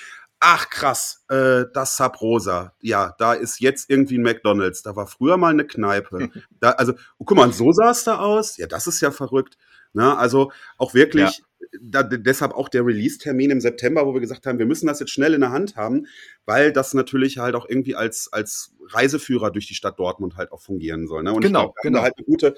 ach 0.41 0.69
krass, 0.69 1.25
äh, 1.29 1.65
das 1.73 1.97
Sub 1.97 2.21
Rosa, 2.21 2.73
ja, 2.81 3.15
da 3.19 3.33
ist 3.33 3.61
jetzt 3.61 3.91
irgendwie 3.91 4.19
ein 4.19 4.23
McDonalds, 4.23 4.83
da 4.83 4.95
war 4.97 5.07
früher 5.07 5.37
mal 5.37 5.51
eine 5.51 5.67
Kneipe. 5.67 6.31
da, 6.61 6.71
also, 6.73 6.93
oh, 7.19 7.25
guck 7.25 7.37
mal, 7.37 7.53
so 7.53 7.73
sah 7.73 7.91
es 7.91 8.05
da 8.05 8.19
aus, 8.19 8.57
ja, 8.57 8.67
das 8.67 8.87
ist 8.87 9.01
ja 9.01 9.11
verrückt. 9.11 9.57
Ne? 9.93 10.17
Also 10.17 10.53
auch 10.77 10.93
wirklich, 10.93 11.39
ja. 11.39 11.45
Da, 11.83 12.03
deshalb 12.03 12.53
auch 12.53 12.69
der 12.69 12.85
Release-Termin 12.85 13.51
im 13.51 13.61
September, 13.61 14.07
wo 14.07 14.15
wir 14.15 14.21
gesagt 14.21 14.47
haben, 14.47 14.59
wir 14.59 14.67
müssen 14.67 14.87
das 14.87 15.01
jetzt 15.01 15.13
schnell 15.13 15.35
in 15.35 15.41
der 15.41 15.53
Hand 15.53 15.77
haben, 15.77 16.07
weil 16.45 16.73
das 16.73 16.95
natürlich 16.95 17.39
halt 17.39 17.55
auch 17.55 17.69
irgendwie 17.69 17.95
als, 17.95 18.33
als 18.33 18.75
Reiseführer 18.89 19.51
durch 19.51 19.67
die 19.67 19.75
Stadt 19.75 19.99
Dortmund 19.99 20.37
halt 20.37 20.53
auch 20.53 20.61
fungieren 20.61 21.07
soll. 21.07 21.23
Ne? 21.23 21.33
Und 21.33 21.43
genau, 21.43 21.61
ich 21.61 21.65
glaub, 21.65 21.83
genau. 21.83 22.03
halt 22.03 22.15
eine 22.17 22.25
gute, 22.27 22.55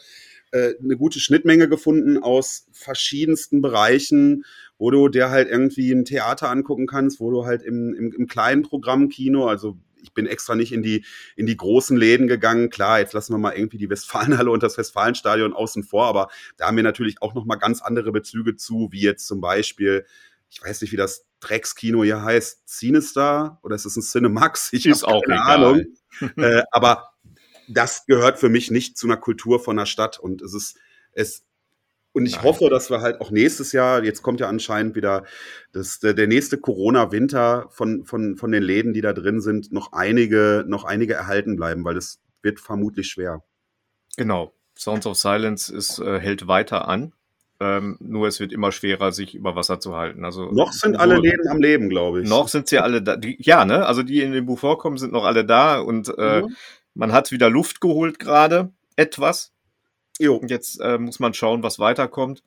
äh, 0.52 0.74
eine 0.82 0.96
gute 0.96 1.20
Schnittmenge 1.20 1.68
gefunden 1.68 2.18
aus 2.18 2.66
verschiedensten 2.72 3.62
Bereichen, 3.62 4.44
wo 4.78 4.90
du 4.90 5.08
dir 5.08 5.30
halt 5.30 5.48
irgendwie 5.48 5.92
ein 5.92 6.04
Theater 6.04 6.50
angucken 6.50 6.86
kannst, 6.86 7.20
wo 7.20 7.30
du 7.30 7.44
halt 7.44 7.62
im, 7.62 7.94
im, 7.94 8.12
im 8.12 8.26
kleinen 8.26 8.62
Programmkino, 8.62 9.46
also 9.46 9.76
ich 10.00 10.12
bin 10.12 10.26
extra 10.26 10.54
nicht 10.54 10.72
in 10.72 10.82
die, 10.82 11.04
in 11.36 11.46
die 11.46 11.56
großen 11.56 11.96
Läden 11.96 12.26
gegangen. 12.26 12.70
Klar, 12.70 13.00
jetzt 13.00 13.12
lassen 13.12 13.34
wir 13.34 13.38
mal 13.38 13.52
irgendwie 13.52 13.78
die 13.78 13.90
Westfalenhalle 13.90 14.50
und 14.52 14.62
das 14.62 14.78
Westfalenstadion 14.78 15.52
außen 15.52 15.82
vor, 15.82 16.06
aber 16.06 16.28
da 16.56 16.66
haben 16.66 16.76
wir 16.76 16.84
natürlich 16.84 17.22
auch 17.22 17.34
nochmal 17.34 17.58
ganz 17.58 17.82
andere 17.82 18.12
Bezüge 18.12 18.56
zu, 18.56 18.88
wie 18.90 19.00
jetzt 19.00 19.26
zum 19.26 19.40
Beispiel, 19.40 20.04
ich 20.50 20.62
weiß 20.62 20.80
nicht, 20.80 20.92
wie 20.92 20.96
das 20.96 21.26
Dreckskino 21.40 22.02
hier 22.02 22.22
heißt, 22.22 22.68
Cinestar 22.68 23.60
oder 23.62 23.76
ist 23.76 23.84
es 23.84 23.96
ein 23.96 24.02
Cinemax? 24.02 24.72
Ich 24.72 24.86
ist 24.86 25.04
auch 25.04 25.22
keine 25.22 25.40
egal. 25.40 25.64
Ahnung. 25.64 25.86
äh, 26.36 26.62
aber 26.72 27.10
das 27.68 28.06
gehört 28.06 28.38
für 28.38 28.48
mich 28.48 28.70
nicht 28.70 28.96
zu 28.96 29.06
einer 29.06 29.16
Kultur 29.16 29.60
von 29.60 29.78
einer 29.78 29.86
Stadt. 29.86 30.18
Und 30.18 30.42
es 30.42 30.54
ist, 30.54 30.78
es, 31.12 31.44
und 32.18 32.26
ich 32.26 32.36
Nein. 32.36 32.44
hoffe, 32.44 32.68
dass 32.68 32.90
wir 32.90 33.00
halt 33.00 33.20
auch 33.20 33.30
nächstes 33.30 33.72
Jahr, 33.72 34.02
jetzt 34.02 34.22
kommt 34.22 34.40
ja 34.40 34.48
anscheinend 34.48 34.96
wieder 34.96 35.24
das, 35.72 36.00
der, 36.00 36.14
der 36.14 36.26
nächste 36.26 36.58
Corona-Winter 36.58 37.68
von, 37.70 38.04
von, 38.04 38.36
von 38.36 38.50
den 38.50 38.62
Läden, 38.62 38.92
die 38.92 39.00
da 39.00 39.12
drin 39.12 39.40
sind, 39.40 39.72
noch 39.72 39.92
einige, 39.92 40.64
noch 40.66 40.84
einige 40.84 41.14
erhalten 41.14 41.54
bleiben, 41.54 41.84
weil 41.84 41.96
es 41.96 42.20
wird 42.42 42.58
vermutlich 42.58 43.08
schwer. 43.08 43.44
Genau. 44.16 44.52
Sounds 44.76 45.06
of 45.06 45.16
Silence 45.16 45.72
ist, 45.72 46.00
äh, 46.00 46.18
hält 46.18 46.48
weiter 46.48 46.88
an. 46.88 47.12
Ähm, 47.60 47.96
nur 48.00 48.28
es 48.28 48.40
wird 48.40 48.52
immer 48.52 48.72
schwerer, 48.72 49.12
sich 49.12 49.34
über 49.34 49.56
Wasser 49.56 49.80
zu 49.80 49.96
halten. 49.96 50.24
Also 50.24 50.50
noch 50.50 50.72
sind 50.72 50.94
so, 50.94 50.98
alle 51.00 51.18
Läden 51.18 51.48
am 51.48 51.58
Leben, 51.58 51.88
glaube 51.88 52.22
ich. 52.22 52.28
Noch 52.28 52.48
sind 52.48 52.68
sie 52.68 52.78
alle 52.78 53.00
da. 53.00 53.16
Die, 53.16 53.36
ja, 53.40 53.64
ne? 53.64 53.86
Also 53.86 54.02
die 54.02 54.22
in 54.22 54.32
dem 54.32 54.46
Buch 54.46 54.58
vorkommen, 54.58 54.98
sind 54.98 55.12
noch 55.12 55.24
alle 55.24 55.44
da 55.44 55.80
und 55.80 56.12
äh, 56.18 56.42
mhm. 56.42 56.56
man 56.94 57.12
hat 57.12 57.32
wieder 57.32 57.48
Luft 57.50 57.80
geholt 57.80 58.18
gerade 58.18 58.72
etwas. 58.96 59.52
Jo. 60.18 60.40
Jetzt 60.46 60.80
äh, 60.80 60.98
muss 60.98 61.20
man 61.20 61.34
schauen, 61.34 61.62
was 61.62 61.78
weiterkommt. 61.78 62.42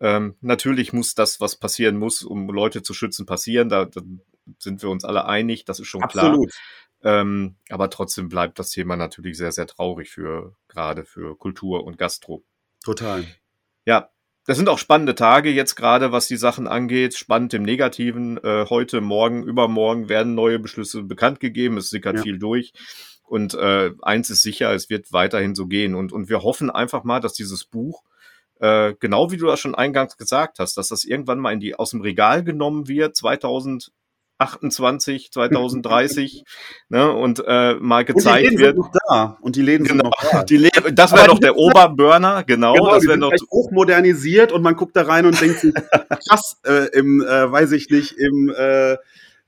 Ähm, 0.00 0.36
natürlich 0.40 0.92
muss 0.92 1.14
das, 1.14 1.40
was 1.40 1.56
passieren 1.56 1.96
muss, 1.96 2.22
um 2.22 2.48
Leute 2.50 2.82
zu 2.82 2.94
schützen, 2.94 3.26
passieren. 3.26 3.68
Da, 3.68 3.84
da 3.84 4.00
sind 4.58 4.82
wir 4.82 4.90
uns 4.90 5.04
alle 5.04 5.26
einig. 5.26 5.64
Das 5.64 5.80
ist 5.80 5.88
schon 5.88 6.02
Absolut. 6.02 6.50
klar. 6.50 7.20
Ähm, 7.20 7.56
aber 7.68 7.90
trotzdem 7.90 8.28
bleibt 8.28 8.58
das 8.58 8.70
Thema 8.70 8.96
natürlich 8.96 9.36
sehr, 9.36 9.52
sehr 9.52 9.66
traurig 9.66 10.10
für 10.10 10.56
gerade 10.68 11.04
für 11.04 11.36
Kultur 11.36 11.84
und 11.84 11.98
Gastro. 11.98 12.44
Total. 12.84 13.24
Ja, 13.84 14.10
das 14.46 14.56
sind 14.56 14.68
auch 14.68 14.78
spannende 14.78 15.14
Tage 15.14 15.50
jetzt 15.50 15.74
gerade, 15.74 16.10
was 16.10 16.26
die 16.26 16.36
Sachen 16.36 16.66
angeht. 16.66 17.14
Spannend 17.14 17.54
im 17.54 17.62
Negativen. 17.62 18.38
Äh, 18.42 18.66
heute, 18.70 19.00
morgen, 19.00 19.42
übermorgen 19.42 20.08
werden 20.08 20.34
neue 20.34 20.58
Beschlüsse 20.58 21.02
bekannt 21.02 21.38
gegeben. 21.38 21.76
Es 21.76 21.90
sickert 21.90 22.16
ja. 22.16 22.22
viel 22.22 22.38
durch. 22.38 22.72
Und 23.28 23.54
äh, 23.54 23.92
eins 24.02 24.30
ist 24.30 24.42
sicher, 24.42 24.72
es 24.72 24.88
wird 24.90 25.12
weiterhin 25.12 25.54
so 25.54 25.66
gehen. 25.66 25.94
Und, 25.94 26.12
und 26.12 26.28
wir 26.28 26.42
hoffen 26.42 26.70
einfach 26.70 27.04
mal, 27.04 27.20
dass 27.20 27.34
dieses 27.34 27.64
Buch, 27.64 28.02
äh, 28.60 28.94
genau 28.98 29.30
wie 29.30 29.36
du 29.36 29.46
das 29.46 29.60
schon 29.60 29.74
eingangs 29.74 30.16
gesagt 30.16 30.58
hast, 30.58 30.76
dass 30.76 30.88
das 30.88 31.04
irgendwann 31.04 31.38
mal 31.38 31.52
in 31.52 31.60
die, 31.60 31.74
aus 31.74 31.90
dem 31.90 32.00
Regal 32.00 32.42
genommen 32.42 32.88
wird, 32.88 33.16
2000 33.16 33.92
28, 34.38 35.32
2030, 35.32 36.44
ne, 36.88 37.12
und 37.12 37.42
äh, 37.44 37.74
mal 37.74 38.04
gezeigt 38.04 38.46
und 38.46 38.52
die 38.52 38.56
Läden 38.56 38.58
wird. 38.58 38.76
Sind 38.76 38.84
noch 38.84 38.92
da. 39.08 39.38
Und 39.40 39.56
die 39.56 39.62
Läden 39.62 39.86
genau, 39.86 40.10
sind 40.12 40.22
noch 40.22 40.30
da. 40.30 40.44
Die 40.48 40.56
Läden, 40.56 40.94
das 40.94 41.12
wäre 41.12 41.26
doch 41.26 41.40
der 41.40 41.56
Oberburner, 41.56 42.44
genau. 42.44 42.74
genau 42.74 42.94
das 42.94 43.04
wäre 43.04 43.18
noch 43.18 43.32
hochmodernisiert 43.50 44.52
und 44.52 44.62
man 44.62 44.76
guckt 44.76 44.94
da 44.94 45.02
rein 45.02 45.26
und 45.26 45.40
denkt 45.40 45.58
sich, 45.58 45.74
krass, 46.28 46.56
äh, 46.64 46.86
im, 46.96 47.20
äh, 47.20 47.50
weiß 47.50 47.72
ich 47.72 47.90
nicht, 47.90 48.12
im 48.12 48.54
äh, 48.56 48.96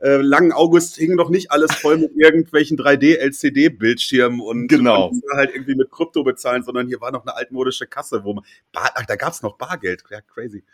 äh, 0.00 0.16
langen 0.16 0.52
August 0.52 0.96
hing 0.96 1.16
doch 1.16 1.28
nicht 1.28 1.50
alles 1.50 1.74
voll 1.74 1.98
mit 1.98 2.12
irgendwelchen 2.16 2.78
3D-LCD-Bildschirmen 2.78 4.40
und 4.40 4.68
genau. 4.68 5.12
halt 5.34 5.50
irgendwie 5.54 5.74
mit 5.74 5.90
Krypto 5.90 6.24
bezahlen, 6.24 6.62
sondern 6.62 6.88
hier 6.88 7.00
war 7.00 7.12
noch 7.12 7.22
eine 7.22 7.36
altmodische 7.36 7.86
Kasse, 7.86 8.24
wo 8.24 8.34
man, 8.34 8.44
bar, 8.72 8.90
ach, 8.94 9.04
da 9.06 9.16
gab's 9.16 9.42
noch 9.42 9.58
Bargeld, 9.58 10.04
ja, 10.10 10.20
crazy. 10.22 10.64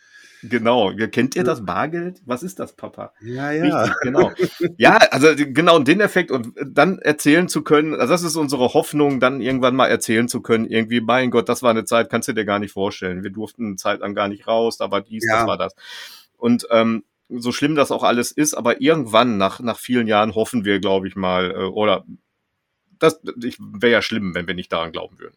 Genau. 0.43 0.93
Kennt 1.11 1.35
ihr 1.35 1.45
das 1.45 1.65
Bargeld? 1.65 2.21
Was 2.25 2.43
ist 2.43 2.61
das, 2.61 2.75
Papa? 2.75 3.15
Ja, 3.21 3.51
ja. 3.51 3.83
Richtig, 3.83 4.01
genau. 4.03 4.33
ja, 4.77 4.97
also 5.11 5.29
genau 5.35 5.79
den 5.81 6.01
Effekt 6.01 6.31
und 6.31 6.53
dann 6.65 6.99
erzählen 6.99 7.49
zu 7.49 7.63
können, 7.63 7.95
also 7.95 8.13
das 8.13 8.23
ist 8.23 8.37
unsere 8.37 8.75
Hoffnung, 8.75 9.19
dann 9.19 9.41
irgendwann 9.41 9.75
mal 9.75 9.89
erzählen 9.89 10.29
zu 10.29 10.43
können, 10.43 10.67
irgendwie, 10.67 11.01
mein 11.01 11.31
Gott, 11.31 11.49
das 11.49 11.63
war 11.63 11.71
eine 11.71 11.85
Zeit, 11.85 12.11
kannst 12.11 12.29
du 12.29 12.33
dir 12.33 12.45
gar 12.45 12.59
nicht 12.59 12.73
vorstellen. 12.73 13.25
Wir 13.25 13.31
durften 13.31 13.67
eine 13.67 13.77
Zeit 13.77 14.01
lang 14.01 14.15
gar 14.15 14.29
nicht 14.29 14.47
raus, 14.47 14.77
da 14.77 14.91
war 14.91 15.01
dies, 15.01 15.25
ja. 15.27 15.39
das 15.39 15.47
war 15.47 15.59
das. 15.59 15.75
Und 16.37 16.67
ähm, 16.71 17.03
so 17.29 17.53
schlimm 17.53 17.75
das 17.75 17.91
auch 17.91 18.03
alles 18.03 18.33
ist, 18.33 18.55
aber 18.55 18.81
irgendwann, 18.81 19.37
nach, 19.37 19.61
nach 19.61 19.79
vielen 19.79 20.07
Jahren, 20.07 20.35
hoffen 20.35 20.65
wir, 20.65 20.79
glaube 20.81 21.09
ich 21.09 21.17
mal, 21.17 21.51
äh, 21.51 21.65
oder 21.65 22.05
das 22.99 23.21
wäre 23.23 23.93
ja 23.93 24.03
schlimm, 24.03 24.35
wenn 24.35 24.47
wir 24.47 24.55
nicht 24.55 24.73
daran 24.73 24.93
glauben 24.93 25.19
würden. 25.19 25.37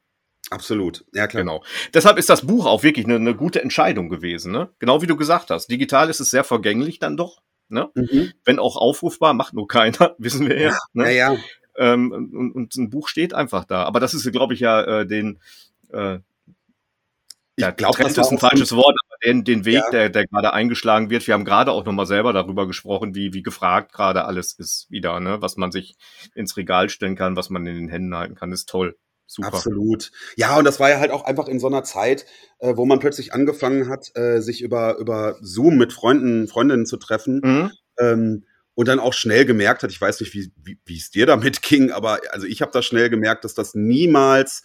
Absolut, 0.49 1.05
ja 1.13 1.27
klar. 1.27 1.43
Genau. 1.43 1.63
Deshalb 1.93 2.17
ist 2.17 2.29
das 2.29 2.45
Buch 2.45 2.65
auch 2.65 2.83
wirklich 2.83 3.05
eine, 3.05 3.15
eine 3.15 3.35
gute 3.35 3.61
Entscheidung 3.61 4.09
gewesen. 4.09 4.51
Ne? 4.51 4.69
Genau 4.79 5.01
wie 5.01 5.07
du 5.07 5.15
gesagt 5.15 5.51
hast. 5.51 5.67
Digital 5.67 6.09
ist 6.09 6.19
es 6.19 6.31
sehr 6.31 6.43
vergänglich 6.43 6.99
dann 6.99 7.17
doch. 7.17 7.41
Ne? 7.67 7.89
Mhm. 7.93 8.33
Wenn 8.45 8.57
auch 8.57 8.75
aufrufbar, 8.75 9.33
macht 9.33 9.53
nur 9.53 9.67
keiner, 9.67 10.15
wissen 10.17 10.47
wir 10.47 10.59
ja. 10.59 10.77
Ne? 10.93 11.13
Ja, 11.13 11.33
ja. 11.33 11.37
Ähm, 11.77 12.11
und, 12.11 12.51
und 12.53 12.75
ein 12.75 12.89
Buch 12.89 13.07
steht 13.07 13.33
einfach 13.33 13.65
da. 13.65 13.83
Aber 13.83 13.99
das 13.99 14.13
ist, 14.13 14.29
glaube 14.31 14.53
ich, 14.53 14.59
ja 14.59 15.01
äh, 15.01 15.05
den 15.05 15.39
äh, 15.91 16.19
ich 17.55 17.63
ja, 17.65 17.71
glaube, 17.71 18.01
das 18.01 18.17
ist 18.17 18.31
ein 18.31 18.37
falsches 18.37 18.73
Wort, 18.73 18.97
den, 19.23 19.43
den 19.43 19.65
Weg, 19.65 19.75
ja. 19.75 19.89
der, 19.91 20.09
der 20.09 20.27
gerade 20.27 20.53
eingeschlagen 20.53 21.09
wird. 21.09 21.25
Wir 21.27 21.33
haben 21.33 21.45
gerade 21.45 21.71
auch 21.71 21.85
nochmal 21.85 22.05
selber 22.05 22.33
darüber 22.33 22.67
gesprochen, 22.67 23.15
wie, 23.15 23.33
wie 23.33 23.43
gefragt 23.43 23.93
gerade 23.93 24.25
alles 24.25 24.53
ist 24.53 24.87
wieder, 24.89 25.19
ne? 25.19 25.41
Was 25.41 25.57
man 25.57 25.71
sich 25.71 25.97
ins 26.35 26.57
Regal 26.57 26.89
stellen 26.89 27.15
kann, 27.15 27.35
was 27.35 27.49
man 27.49 27.65
in 27.65 27.75
den 27.75 27.89
Händen 27.89 28.15
halten 28.15 28.35
kann, 28.35 28.51
ist 28.51 28.69
toll. 28.69 28.95
Super. 29.31 29.49
Absolut. 29.49 30.11
Ja, 30.37 30.57
und 30.57 30.65
das 30.65 30.79
war 30.79 30.89
ja 30.89 30.99
halt 30.99 31.11
auch 31.11 31.23
einfach 31.23 31.47
in 31.47 31.59
so 31.59 31.67
einer 31.67 31.83
Zeit, 31.83 32.25
äh, 32.57 32.75
wo 32.75 32.85
man 32.85 32.99
plötzlich 32.99 33.31
angefangen 33.31 33.87
hat, 33.87 34.09
äh, 34.15 34.41
sich 34.41 34.61
über, 34.61 34.97
über 34.97 35.37
Zoom 35.41 35.77
mit 35.77 35.93
Freunden, 35.93 36.47
Freundinnen 36.47 36.87
zu 36.87 36.97
treffen. 36.97 37.41
Mhm. 37.43 37.71
Ähm, 37.99 38.45
und 38.73 38.87
dann 38.87 38.99
auch 38.99 39.13
schnell 39.13 39.45
gemerkt 39.45 39.83
hat, 39.83 39.91
ich 39.91 40.01
weiß 40.01 40.21
nicht, 40.21 40.33
wie, 40.33 40.51
wie, 40.85 40.97
es 40.97 41.11
dir 41.11 41.25
damit 41.25 41.61
ging, 41.61 41.91
aber 41.91 42.21
also 42.31 42.47
ich 42.47 42.61
habe 42.61 42.71
da 42.71 42.81
schnell 42.81 43.09
gemerkt, 43.09 43.43
dass 43.43 43.53
das 43.53 43.75
niemals 43.75 44.63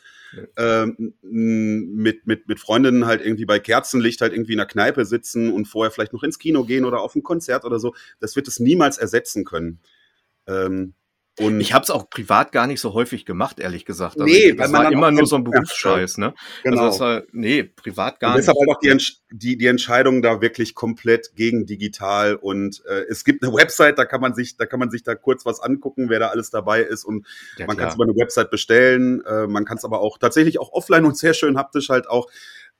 ähm, 0.56 1.14
mit, 1.22 2.26
mit, 2.26 2.48
mit 2.48 2.60
Freundinnen 2.60 3.06
halt 3.06 3.24
irgendwie 3.24 3.44
bei 3.44 3.58
Kerzenlicht 3.58 4.20
halt 4.20 4.32
irgendwie 4.32 4.52
in 4.52 4.58
der 4.58 4.66
Kneipe 4.66 5.04
sitzen 5.04 5.52
und 5.52 5.66
vorher 5.66 5.90
vielleicht 5.90 6.12
noch 6.12 6.22
ins 6.22 6.38
Kino 6.38 6.64
gehen 6.64 6.84
oder 6.84 7.00
auf 7.00 7.14
ein 7.14 7.22
Konzert 7.22 7.64
oder 7.64 7.78
so, 7.78 7.94
das 8.20 8.36
wird 8.36 8.48
es 8.48 8.60
niemals 8.60 8.98
ersetzen 8.98 9.44
können. 9.44 9.80
Ähm, 10.46 10.94
und 11.40 11.60
ich 11.60 11.72
habe 11.72 11.82
es 11.82 11.90
auch 11.90 12.08
privat 12.08 12.52
gar 12.52 12.68
nicht 12.68 12.80
so 12.80 12.94
häufig 12.94 13.26
gemacht, 13.26 13.58
ehrlich 13.58 13.84
gesagt. 13.84 14.20
Also 14.20 14.24
nee, 14.24 14.52
das 14.52 14.72
war 14.72 14.92
immer 14.92 15.10
nur 15.10 15.26
so 15.26 15.34
ein 15.34 15.42
Berufsscheiß, 15.42 16.18
ne? 16.18 16.32
Genau. 16.62 16.82
Also 16.82 17.00
war, 17.00 17.22
nee, 17.32 17.64
privat 17.64 18.20
gar 18.20 18.30
und 18.30 18.36
deshalb 18.38 18.56
nicht. 18.56 18.68
Deshalb 18.82 18.98
auch 18.98 19.28
die, 19.30 19.36
die, 19.36 19.58
die 19.58 19.66
Entscheidung 19.66 20.22
da 20.22 20.40
wirklich 20.40 20.76
komplett 20.76 21.34
gegen 21.34 21.66
digital 21.66 22.36
und 22.36 22.84
äh, 22.86 23.02
es 23.08 23.24
gibt 23.24 23.42
eine 23.42 23.52
Website, 23.52 23.98
da 23.98 24.04
kann 24.04 24.20
man 24.20 24.34
sich, 24.34 24.56
da 24.56 24.66
kann 24.66 24.78
man 24.78 24.90
sich 24.90 25.02
da 25.02 25.16
kurz 25.16 25.44
was 25.44 25.58
angucken, 25.58 26.08
wer 26.08 26.20
da 26.20 26.28
alles 26.28 26.50
dabei 26.50 26.82
ist 26.82 27.04
und 27.04 27.26
ja, 27.58 27.66
man 27.66 27.76
kann 27.76 27.88
es 27.88 27.96
über 27.96 28.04
eine 28.04 28.14
Website 28.14 28.52
bestellen, 28.52 29.24
äh, 29.24 29.48
man 29.48 29.64
kann 29.64 29.76
es 29.76 29.84
aber 29.84 30.00
auch 30.00 30.18
tatsächlich 30.18 30.60
auch 30.60 30.72
offline 30.72 31.04
und 31.04 31.18
sehr 31.18 31.34
schön 31.34 31.58
haptisch 31.58 31.88
halt 31.88 32.08
auch 32.08 32.28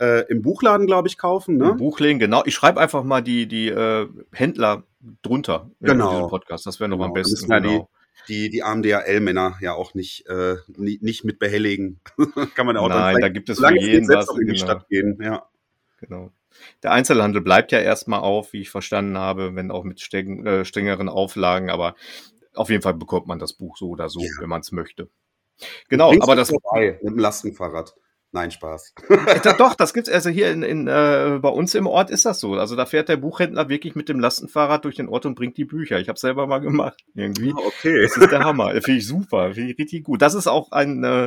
äh, 0.00 0.26
im 0.28 0.42
Buchladen, 0.42 0.87
glaube 0.87 1.08
ich, 1.08 1.18
kaufen. 1.18 1.56
Ne? 1.56 1.70
Im 1.70 1.76
Buchladen, 1.76 2.18
genau. 2.20 2.42
Ich 2.46 2.54
schreibe 2.54 2.80
einfach 2.80 3.02
mal 3.04 3.20
die, 3.20 3.46
die 3.46 3.68
äh, 3.68 4.08
Händler 4.32 4.84
drunter 5.23 5.70
genau. 5.80 6.08
in 6.08 6.16
diesem 6.16 6.30
Podcast. 6.30 6.66
Das 6.66 6.80
wäre 6.80 6.88
noch 6.88 6.96
genau. 6.96 7.08
am 7.08 7.12
besten. 7.14 7.49
Genau 7.49 7.88
die, 8.28 8.49
die 8.50 8.62
armen 8.62 8.83
DHL-Männer 8.83 9.59
ja 9.61 9.75
auch 9.75 9.94
nicht, 9.94 10.26
äh, 10.28 10.56
nicht, 10.76 11.02
nicht 11.02 11.25
mit 11.25 11.38
behelligen. 11.38 12.00
Kann 12.54 12.66
man 12.66 12.76
auch 12.76 12.88
Nein, 12.88 13.21
da 13.21 13.28
gibt 13.28 13.49
es 13.49 13.59
für 13.59 13.78
jeden 13.78 14.09
was. 14.09 14.28
in 14.30 14.47
die 14.47 14.52
genau. 14.52 14.59
Stadt 14.59 14.88
gehen, 14.88 15.18
ja. 15.23 15.47
Genau. 16.00 16.30
Der 16.83 16.92
Einzelhandel 16.92 17.42
bleibt 17.42 17.73
ja 17.73 17.80
erstmal 17.80 18.21
auf, 18.21 18.52
wie 18.52 18.61
ich 18.61 18.71
verstanden 18.71 19.18
habe, 19.18 19.54
wenn 19.56 19.71
auch 19.71 19.85
mit 19.85 20.00
streng, 20.00 20.47
äh, 20.47 20.64
strengeren 20.64 21.09
Auflagen, 21.09 21.71
aber 21.71 21.94
auf 22.54 22.71
jeden 22.71 22.83
Fall 22.83 22.94
bekommt 22.94 23.26
man 23.26 23.38
das 23.38 23.52
Buch 23.52 23.76
so 23.76 23.88
oder 23.88 24.09
so, 24.09 24.21
ja. 24.21 24.30
wenn 24.38 24.49
man 24.49 24.61
es 24.61 24.73
möchte. 24.73 25.09
Genau, 25.88 26.12
aber 26.21 26.37
das 26.37 26.50
vorbei, 26.50 26.99
mit 27.02 27.12
dem 27.12 27.18
Lastenfahrrad. 27.18 27.94
Nein, 28.34 28.50
Spaß. 28.50 28.94
Doch, 29.58 29.76
das 29.76 29.94
gibt's 29.94 30.10
also 30.10 30.28
hier 30.28 30.50
in, 30.50 30.64
in 30.64 30.88
äh, 30.88 31.38
bei 31.40 31.48
uns 31.50 31.72
im 31.76 31.86
Ort 31.86 32.10
ist 32.10 32.26
das 32.26 32.40
so. 32.40 32.54
Also 32.54 32.74
da 32.74 32.84
fährt 32.84 33.08
der 33.08 33.16
Buchhändler 33.16 33.68
wirklich 33.68 33.94
mit 33.94 34.08
dem 34.08 34.18
Lastenfahrrad 34.18 34.84
durch 34.84 34.96
den 34.96 35.08
Ort 35.08 35.24
und 35.24 35.36
bringt 35.36 35.56
die 35.56 35.64
Bücher. 35.64 36.00
Ich 36.00 36.08
habe 36.08 36.18
selber 36.18 36.48
mal 36.48 36.58
gemacht 36.58 37.04
irgendwie. 37.14 37.52
Ah, 37.52 37.60
okay. 37.64 38.02
Das 38.02 38.16
ist 38.16 38.32
der 38.32 38.40
Hammer. 38.40 38.70
Finde 38.82 38.98
ich 38.98 39.06
super, 39.06 39.54
finde 39.54 39.70
ich 39.70 39.78
richtig 39.78 40.02
gut. 40.02 40.20
Das 40.20 40.34
ist 40.34 40.48
auch 40.48 40.72
ein 40.72 41.04
äh, 41.04 41.26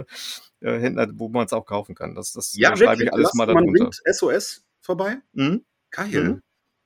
äh 0.60 0.80
Händler, 0.82 1.08
wo 1.14 1.30
man 1.30 1.46
es 1.46 1.54
auch 1.54 1.66
kaufen 1.66 1.96
kann. 1.96 2.14
Das, 2.14 2.34
das 2.34 2.54
ja, 2.58 2.76
schreibe 2.76 3.02
ich 3.02 3.14
alles 3.14 3.28
Lass, 3.28 3.34
mal 3.36 3.46
darunter. 3.46 3.72
Man 3.72 3.90
bringt 3.90 4.02
SOS 4.06 4.66
vorbei. 4.82 5.16
Mhm. 5.32 5.64
Geil. 5.92 6.24
Mhm. 6.24 6.42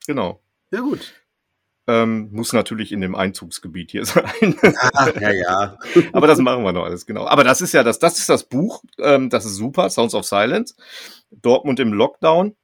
Genau. 0.05 0.39
Ja 0.69 0.81
gut. 0.81 1.15
Ähm, 1.87 2.29
muss 2.31 2.53
natürlich 2.53 2.91
in 2.91 3.01
dem 3.01 3.15
Einzugsgebiet 3.15 3.91
hier 3.91 4.05
sein. 4.05 4.55
Ah, 4.93 5.09
ja, 5.19 5.31
ja. 5.31 5.77
Aber 6.13 6.27
das 6.27 6.39
machen 6.39 6.63
wir 6.63 6.73
noch 6.73 6.85
alles, 6.85 7.05
genau. 7.05 7.27
Aber 7.27 7.43
das 7.43 7.61
ist 7.61 7.73
ja 7.73 7.83
das, 7.83 7.99
das 7.99 8.19
ist 8.19 8.29
das 8.29 8.43
Buch, 8.43 8.83
ähm, 8.99 9.29
das 9.29 9.45
ist 9.45 9.55
super, 9.55 9.89
Sounds 9.89 10.13
of 10.13 10.25
Silence. 10.25 10.75
Dortmund 11.31 11.79
im 11.79 11.93
Lockdown. 11.93 12.55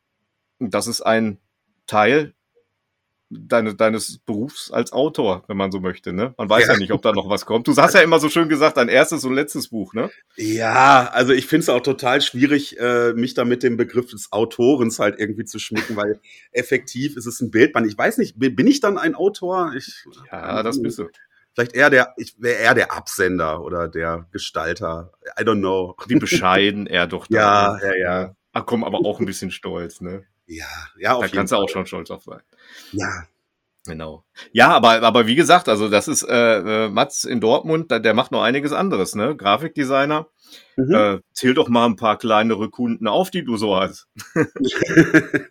Das 0.60 0.88
ist 0.88 1.02
ein 1.02 1.40
Teil 1.88 2.34
deine, 3.30 3.76
deines 3.76 4.20
Berufs 4.20 4.72
als 4.72 4.94
Autor, 4.94 5.44
wenn 5.48 5.58
man 5.58 5.72
so 5.72 5.80
möchte, 5.80 6.14
ne? 6.14 6.34
Man 6.38 6.50
weiß 6.50 6.68
ja, 6.68 6.74
ja 6.74 6.80
nicht, 6.80 6.92
ob 6.92 7.02
da 7.02 7.12
noch 7.12 7.30
was 7.30 7.46
kommt. 7.46 7.68
Du 7.68 7.76
hast 7.76 7.94
ja 7.94 8.02
immer 8.02 8.20
so 8.20 8.30
schön 8.30 8.48
gesagt, 8.50 8.78
dein 8.78 8.88
erstes 8.88 9.26
und 9.26 9.34
letztes 9.34 9.70
Buch, 9.70 9.94
ne? 9.94 10.10
Ja, 10.36 11.10
also 11.12 11.34
ich 11.34 11.48
finde 11.48 11.64
es 11.64 11.70
auch 11.70 11.82
total 11.82 12.22
schwierig, 12.22 12.80
äh, 12.80 13.14
mich 13.14 13.34
da 13.34 13.44
mit 13.46 13.64
dem 13.64 13.78
Begriff 13.78 14.12
des 14.12 14.32
Autorens 14.32 15.00
halt 15.00 15.20
irgendwie 15.20 15.46
zu 15.46 15.60
schmücken, 15.60 15.96
weil 15.96 16.20
effektiv 16.52 17.18
ist 17.18 17.26
es 17.26 17.42
ein 17.42 17.52
Bildband. 17.52 17.88
Ich 17.88 17.98
weiß 17.98 18.18
nicht, 18.18 18.36
bin 18.38 18.68
ich 18.68 18.80
dann 18.80 18.98
ein 18.98 19.16
Autor? 19.16 19.74
Ich, 19.76 20.06
ja, 20.32 20.64
das 20.64 20.82
bist 20.82 21.00
du. 21.00 21.10
Vielleicht 21.54 21.74
eher 21.74 21.90
der, 21.90 22.14
ich 22.18 22.36
wäre 22.38 22.62
eher 22.62 22.76
der 22.76 22.94
Absender 22.94 23.64
oder 23.64 23.88
der 23.88 24.28
Gestalter. 24.32 25.12
I 25.40 25.44
don't 25.44 25.58
know. 25.58 25.96
Wie 26.06 26.16
bescheiden 26.16 26.86
er 26.86 27.08
doch. 27.08 27.26
Da 27.32 27.80
ja, 27.82 27.88
ja, 27.88 27.98
ja. 27.98 28.36
Ach 28.54 28.66
komm, 28.66 28.84
aber 28.84 29.00
auch 29.00 29.20
ein 29.20 29.26
bisschen 29.26 29.50
stolz, 29.52 30.00
ne? 30.00 30.24
Ja, 30.48 30.66
ja, 30.98 31.14
auf 31.14 31.26
Da 31.26 31.28
kannst 31.28 31.52
du 31.52 31.58
auch 31.58 31.70
schon 31.70 31.86
stolz 31.86 32.10
auf 32.10 32.24
sein. 32.24 32.42
Ja. 32.94 33.28
Genau. 33.86 34.26
Ja, 34.52 34.70
aber, 34.70 35.02
aber 35.02 35.28
wie 35.28 35.36
gesagt, 35.36 35.70
also 35.70 35.90
das 35.90 36.10
ist 36.10 36.24
äh, 36.24 36.86
äh, 36.86 36.90
Mats 36.90 37.24
in 37.24 37.40
Dortmund, 37.40 37.90
der, 37.90 38.02
der 38.02 38.14
macht 38.14 38.32
noch 38.32 38.44
einiges 38.44 38.74
anderes, 38.74 39.16
ne? 39.16 39.36
Grafikdesigner. 39.36 40.28
Mhm. 40.76 40.94
Äh, 40.94 41.20
zähl 41.34 41.56
doch 41.56 41.70
mal 41.70 41.86
ein 41.86 41.96
paar 41.96 42.20
kleinere 42.20 42.70
Kunden 42.70 43.08
auf, 43.08 43.32
die 43.32 43.44
du 43.44 43.58
so 43.58 43.76
hast. 43.76 44.08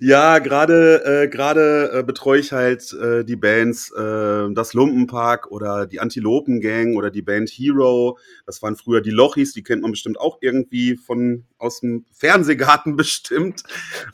ja, 0.00 0.38
gerade 0.38 1.04
äh, 1.04 1.28
gerade 1.28 1.90
äh, 1.92 2.02
betreue 2.02 2.40
ich 2.40 2.52
halt 2.52 2.92
äh, 2.94 3.22
die 3.22 3.36
Bands 3.36 3.90
äh, 3.92 4.48
das 4.52 4.72
Lumpenpark 4.72 5.50
oder 5.50 5.86
die 5.86 6.00
Antilopen 6.00 6.60
Gang 6.60 6.96
oder 6.96 7.10
die 7.10 7.20
Band 7.20 7.50
Hero. 7.50 8.18
Das 8.46 8.62
waren 8.62 8.76
früher 8.76 9.02
die 9.02 9.10
Lochis, 9.10 9.52
die 9.52 9.62
kennt 9.62 9.82
man 9.82 9.90
bestimmt 9.90 10.18
auch 10.18 10.38
irgendwie 10.40 10.96
von 10.96 11.44
aus 11.58 11.80
dem 11.80 12.06
Fernsehgarten 12.12 12.96
bestimmt 12.96 13.64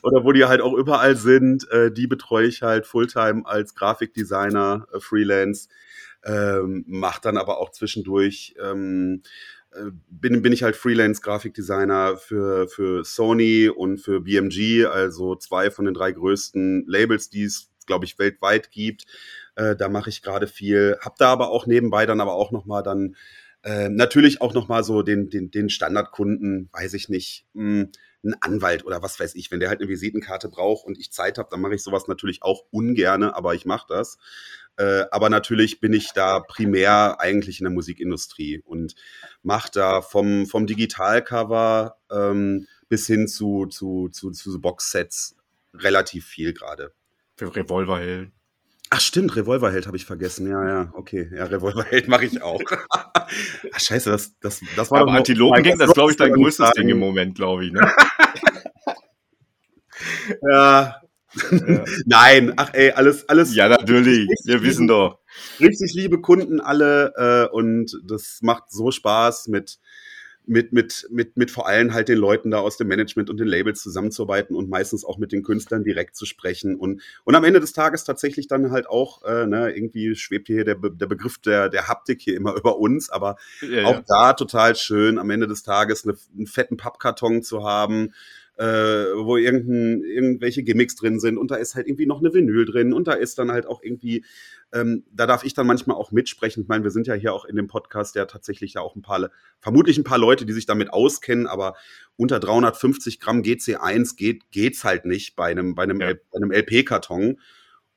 oder 0.03 0.25
wo 0.25 0.33
die 0.33 0.45
halt 0.45 0.61
auch 0.61 0.75
überall 0.75 1.17
sind. 1.17 1.71
Äh, 1.71 1.93
die 1.93 2.09
betreue 2.09 2.47
ich 2.49 2.63
halt 2.63 2.87
Fulltime 2.87 3.43
als 3.45 3.77
Grafikdesigner, 3.77 4.87
äh, 4.93 4.99
Freelance. 4.99 5.69
Ähm, 6.25 6.85
macht 6.89 7.25
dann 7.25 7.37
aber 7.37 7.59
auch 7.59 7.71
zwischendurch 7.71 8.57
ähm, 8.61 9.23
äh, 9.23 9.58
bin, 10.09 10.43
bin 10.43 10.53
ich 10.53 10.63
halt 10.63 10.77
Freelance-Grafikdesigner 10.77 12.17
für, 12.17 12.69
für 12.69 13.05
Sony 13.05 13.69
und 13.69 13.99
für 13.99 14.21
BMG, 14.21 14.87
also 14.87 15.37
zwei 15.37 15.71
von 15.71 15.85
den 15.85 15.95
drei 15.95 16.13
größten 16.13 16.85
Labels, 16.87 17.31
die 17.31 17.45
es, 17.45 17.71
glaube 17.87 18.05
ich, 18.05 18.19
weltweit 18.19 18.71
gibt. 18.71 19.05
Äh, 19.57 19.77
da 19.77 19.89
mache 19.89 20.11
ich 20.11 20.23
gerade 20.23 20.47
viel. 20.47 20.97
Hab 21.01 21.17
da 21.17 21.33
aber 21.33 21.51
auch 21.51 21.67
nebenbei 21.67 22.07
dann 22.07 22.21
aber 22.21 22.35
auch 22.35 22.51
nochmal 22.51 22.83
dann 22.83 23.17
äh, 23.63 23.89
natürlich 23.89 24.41
auch 24.41 24.55
nochmal 24.55 24.85
so 24.85 25.03
den, 25.03 25.31
den, 25.31 25.51
den 25.51 25.69
Standardkunden, 25.69 26.69
weiß 26.73 26.95
ich 26.95 27.09
nicht, 27.09 27.47
mh, 27.55 27.83
hm, 27.83 27.93
ein 28.25 28.35
Anwalt 28.41 28.85
oder 28.85 29.03
was 29.03 29.21
weiß 29.21 29.35
ich, 29.35 29.51
wenn 29.51 29.61
der 29.61 29.69
halt 29.69 29.81
eine 29.81 29.89
Visitenkarte 29.89 30.49
braucht 30.49 30.85
und 30.85 30.99
ich 30.99 31.13
Zeit 31.13 31.39
habe, 31.39 31.49
dann 31.51 31.61
mache 31.61 31.75
ich 31.75 31.83
sowas 31.83 32.09
natürlich 32.09 32.43
auch 32.43 32.65
ungerne, 32.71 33.35
aber 33.35 33.55
ich 33.55 33.65
mache 33.65 33.87
das. 33.89 34.19
Äh, 34.77 35.05
aber 35.11 35.31
natürlich 35.31 35.81
bin 35.81 35.93
ich 35.93 36.13
da 36.13 36.41
primär 36.41 37.21
eigentlich 37.21 37.61
in 37.61 37.65
der 37.65 37.73
Musikindustrie 37.73 38.61
und 38.65 38.95
mache 39.43 39.71
da 39.73 40.03
vom, 40.03 40.47
vom 40.47 40.67
Digitalcover 40.67 41.97
ähm, 42.11 42.67
bis 42.89 43.07
hin 43.07 43.29
zu, 43.29 43.67
zu, 43.67 44.09
zu, 44.09 44.31
zu 44.31 44.61
Boxsets 44.61 45.37
relativ 45.75 46.27
viel 46.27 46.53
gerade. 46.53 46.93
Für 47.37 47.55
Revolverheld. 47.55 48.33
Ach 48.91 49.01
stimmt, 49.01 49.37
Revolverheld 49.37 49.87
habe 49.87 49.97
ich 49.97 50.07
vergessen. 50.07 50.49
Ja, 50.49 50.67
ja, 50.67 50.91
okay. 50.95 51.31
Ja, 51.35 51.45
Revolverheld 51.45 52.09
mache 52.09 52.25
ich 52.25 52.43
auch. 52.43 52.61
Ach, 53.15 53.81
scheiße, 53.81 54.11
das, 54.11 54.39
das, 54.41 54.61
das 54.77 54.91
war 54.91 55.03
Aber 55.03 55.13
Antilopengang, 55.13 55.79
das 55.79 55.89
ist, 55.89 55.95
glaube 55.95 56.13
ich, 56.13 56.17
dein 56.17 56.33
größtes 56.33 56.71
Ding 56.73 56.89
im 56.89 56.99
Moment, 56.99 57.35
glaube 57.35 57.67
ich. 57.67 57.73
Ne? 57.73 57.81
ja. 60.51 61.03
ja. 61.51 61.85
Nein, 62.07 62.55
ach 62.57 62.73
ey, 62.73 62.93
alles, 62.93 63.29
alles. 63.29 63.55
Ja, 63.55 63.69
natürlich. 63.69 64.29
Wir 64.45 64.63
wissen 64.63 64.89
doch. 64.89 65.19
Richtig 65.61 65.93
liebe 65.95 66.21
Kunden 66.21 66.61
alle 66.61 67.13
äh, 67.17 67.55
und 67.55 67.93
das 68.07 68.39
macht 68.43 68.71
so 68.71 68.91
Spaß 68.91 69.49
mit 69.49 69.79
mit, 70.49 70.73
mit, 70.73 71.07
mit, 71.11 71.37
mit 71.37 71.51
vor 71.51 71.69
allem 71.69 71.93
halt 71.93 72.09
den 72.09 72.19
Leuten 72.19 72.51
da 72.51 72.59
aus 72.59 72.77
dem 72.77 72.89
Management 72.89 73.29
und 73.29 73.39
den 73.39 73.47
Labels 73.47 73.83
zusammenzuarbeiten 73.83 74.57
und 74.57 74.71
meistens 74.71 75.05
auch 75.05 75.19
mit 75.19 75.31
den 75.31 75.43
Künstlern 75.43 75.85
direkt 75.85 76.17
zu 76.17 76.25
sprechen. 76.25 76.75
Und, 76.75 77.03
und 77.25 77.35
am 77.35 77.45
Ende 77.45 77.61
des 77.61 77.73
Tages 77.73 78.05
tatsächlich 78.05 78.49
dann 78.49 78.71
halt 78.71 78.89
auch, 78.89 79.23
äh, 79.25 79.47
ne, 79.47 79.71
irgendwie 79.77 80.15
schwebt 80.15 80.47
hier 80.47 80.65
der, 80.65 80.77
der 80.77 81.07
Begriff 81.07 81.39
der, 81.39 81.69
der 81.69 81.87
Haptik 81.87 82.21
hier 82.23 82.37
immer 82.37 82.55
über 82.57 82.79
uns, 82.79 83.11
aber 83.11 83.37
ja, 83.61 83.85
auch 83.85 83.97
ja. 83.97 84.05
da 84.07 84.33
total 84.33 84.75
schön, 84.75 85.19
am 85.19 85.31
Ende 85.31 85.47
des 85.47 85.63
Tages 85.63 86.05
eine, 86.05 86.17
einen 86.35 86.47
fetten 86.47 86.77
Pappkarton 86.77 87.43
zu 87.43 87.65
haben, 87.65 88.15
äh, 88.59 88.65
wo 88.65 89.37
irgendein, 89.37 90.03
irgendwelche 90.03 90.63
Gimmicks 90.63 90.97
drin 90.97 91.21
sind 91.21 91.39
und 91.39 91.51
da 91.51 91.57
ist 91.57 91.75
halt 91.75 91.87
irgendwie 91.87 92.07
noch 92.07 92.21
eine 92.21 92.35
Vinyl 92.35 92.65
drin 92.65 92.93
und 92.93 93.09
da 93.09 93.13
ist 93.13 93.39
dann 93.39 93.51
halt 93.53 93.67
auch 93.67 93.83
irgendwie 93.83 94.25
ähm, 94.73 95.05
da 95.11 95.27
darf 95.27 95.45
ich 95.45 95.55
dann 95.55 95.67
manchmal 95.67 95.97
auch 95.97 96.13
mitsprechen. 96.13 96.63
Ich 96.63 96.69
meine, 96.69 96.85
wir 96.85 96.91
sind 96.91 97.07
ja 97.07 97.15
hier 97.15 97.33
auch 97.33 97.47
in 97.47 97.57
dem 97.57 97.69
Podcast 97.69 98.15
ja 98.17 98.27
tatsächlich 98.27 98.75
ja 98.75 98.83
auch 98.83 98.97
ein 98.97 99.03
paar, 99.03 99.31
vermutlich 99.61 99.97
ein 99.97 100.05
paar 100.05 100.19
Leute, 100.19 100.45
die 100.45 100.53
sich 100.53 100.67
damit 100.67 100.93
auskennen, 100.93 101.47
aber 101.47 101.75
unter 102.17 102.39
350 102.39 103.19
Gramm 103.19 103.41
GC1 103.41 104.17
geht, 104.17 104.51
geht's 104.51 104.85
halt 104.85 105.07
nicht 105.07 105.37
bei 105.37 105.51
einem, 105.51 105.75
bei 105.75 105.85
einem, 105.85 106.01
ja. 106.01 106.13
bei 106.31 106.37
einem 106.37 106.53
LP-Karton. 106.53 107.41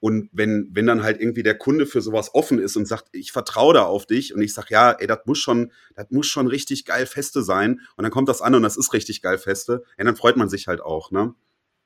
Und 0.02 0.30
wenn, 0.34 0.68
wenn 0.74 0.88
dann 0.88 1.04
halt 1.04 1.22
irgendwie 1.22 1.44
der 1.44 1.58
Kunde 1.58 1.86
für 1.86 2.02
sowas 2.02 2.34
offen 2.34 2.60
ist 2.60 2.76
und 2.76 2.88
sagt, 2.88 3.08
ich 3.14 3.32
vertraue 3.32 3.76
da 3.76 3.84
auf 3.84 4.08
dich 4.08 4.34
und 4.34 4.42
ich 4.42 4.54
sag, 4.54 4.72
ja, 4.72 4.92
ey, 4.92 5.06
das 5.08 5.20
muss 5.26 5.38
schon, 5.38 5.72
das 5.96 6.10
muss 6.10 6.28
schon 6.28 6.48
richtig 6.48 6.86
geil 6.86 7.06
feste 7.06 7.44
sein. 7.44 7.82
Und 7.96 8.04
dann 8.04 8.12
kommt 8.12 8.28
das 8.28 8.42
an 8.42 8.56
und 8.56 8.64
das 8.64 8.78
ist 8.78 8.94
richtig 8.94 9.22
geil 9.22 9.38
feste, 9.38 9.84
ja, 9.98 10.04
dann 10.04 10.16
freut 10.16 10.36
man 10.38 10.50
sich 10.50 10.68
halt 10.68 10.82
auch, 10.82 11.12
ne? 11.12 11.36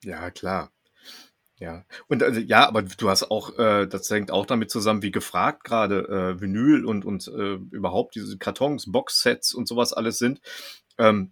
Ja, 0.03 0.31
klar. 0.31 0.71
Ja, 1.57 1.85
und 2.07 2.23
also, 2.23 2.39
ja, 2.39 2.67
aber 2.67 2.83
du 2.83 3.09
hast 3.09 3.31
auch, 3.31 3.57
äh, 3.57 3.85
das 3.87 4.09
hängt 4.09 4.31
auch 4.31 4.45
damit 4.45 4.71
zusammen, 4.71 5.01
wie 5.01 5.11
gefragt 5.11 5.63
gerade 5.63 6.07
äh, 6.07 6.41
Vinyl 6.41 6.85
und, 6.85 7.05
und 7.05 7.27
äh, 7.27 7.55
überhaupt 7.71 8.15
diese 8.15 8.37
Kartons, 8.37 8.91
Boxsets 8.91 9.53
und 9.53 9.67
sowas 9.67 9.93
alles 9.93 10.17
sind. 10.17 10.41
Ähm, 10.97 11.31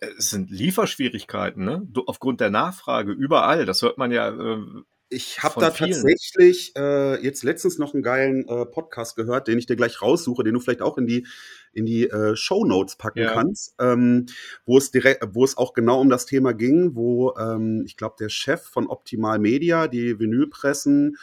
es 0.00 0.30
sind 0.30 0.50
Lieferschwierigkeiten, 0.50 1.64
ne? 1.64 1.86
Aufgrund 2.06 2.40
der 2.40 2.50
Nachfrage 2.50 3.12
überall. 3.12 3.64
Das 3.64 3.82
hört 3.82 3.98
man 3.98 4.12
ja. 4.12 4.28
Äh, 4.28 4.62
ich 5.08 5.42
habe 5.42 5.60
da 5.60 5.70
vielen. 5.70 5.92
tatsächlich 5.92 6.74
äh, 6.76 7.22
jetzt 7.22 7.44
letztens 7.44 7.78
noch 7.78 7.94
einen 7.94 8.02
geilen 8.02 8.48
äh, 8.48 8.66
Podcast 8.66 9.14
gehört, 9.16 9.46
den 9.46 9.58
ich 9.58 9.66
dir 9.66 9.76
gleich 9.76 10.02
raussuche, 10.02 10.42
den 10.42 10.54
du 10.54 10.60
vielleicht 10.60 10.82
auch 10.82 10.98
in 10.98 11.06
die 11.06 11.26
in 11.72 11.86
die 11.86 12.08
äh, 12.08 12.34
Show 12.34 12.64
Notes 12.64 12.96
packen 12.96 13.20
ja. 13.20 13.32
kannst, 13.32 13.74
ähm, 13.78 14.26
wo 14.64 14.78
es 14.78 14.90
direkt, 14.90 15.22
wo 15.32 15.44
es 15.44 15.56
auch 15.56 15.74
genau 15.74 16.00
um 16.00 16.08
das 16.08 16.26
Thema 16.26 16.54
ging, 16.54 16.96
wo 16.96 17.34
ähm, 17.38 17.84
ich 17.86 17.96
glaube 17.96 18.16
der 18.18 18.30
Chef 18.30 18.62
von 18.62 18.88
Optimal 18.88 19.38
Media, 19.38 19.86
die 19.86 20.18
Vinylpressen, 20.18 21.16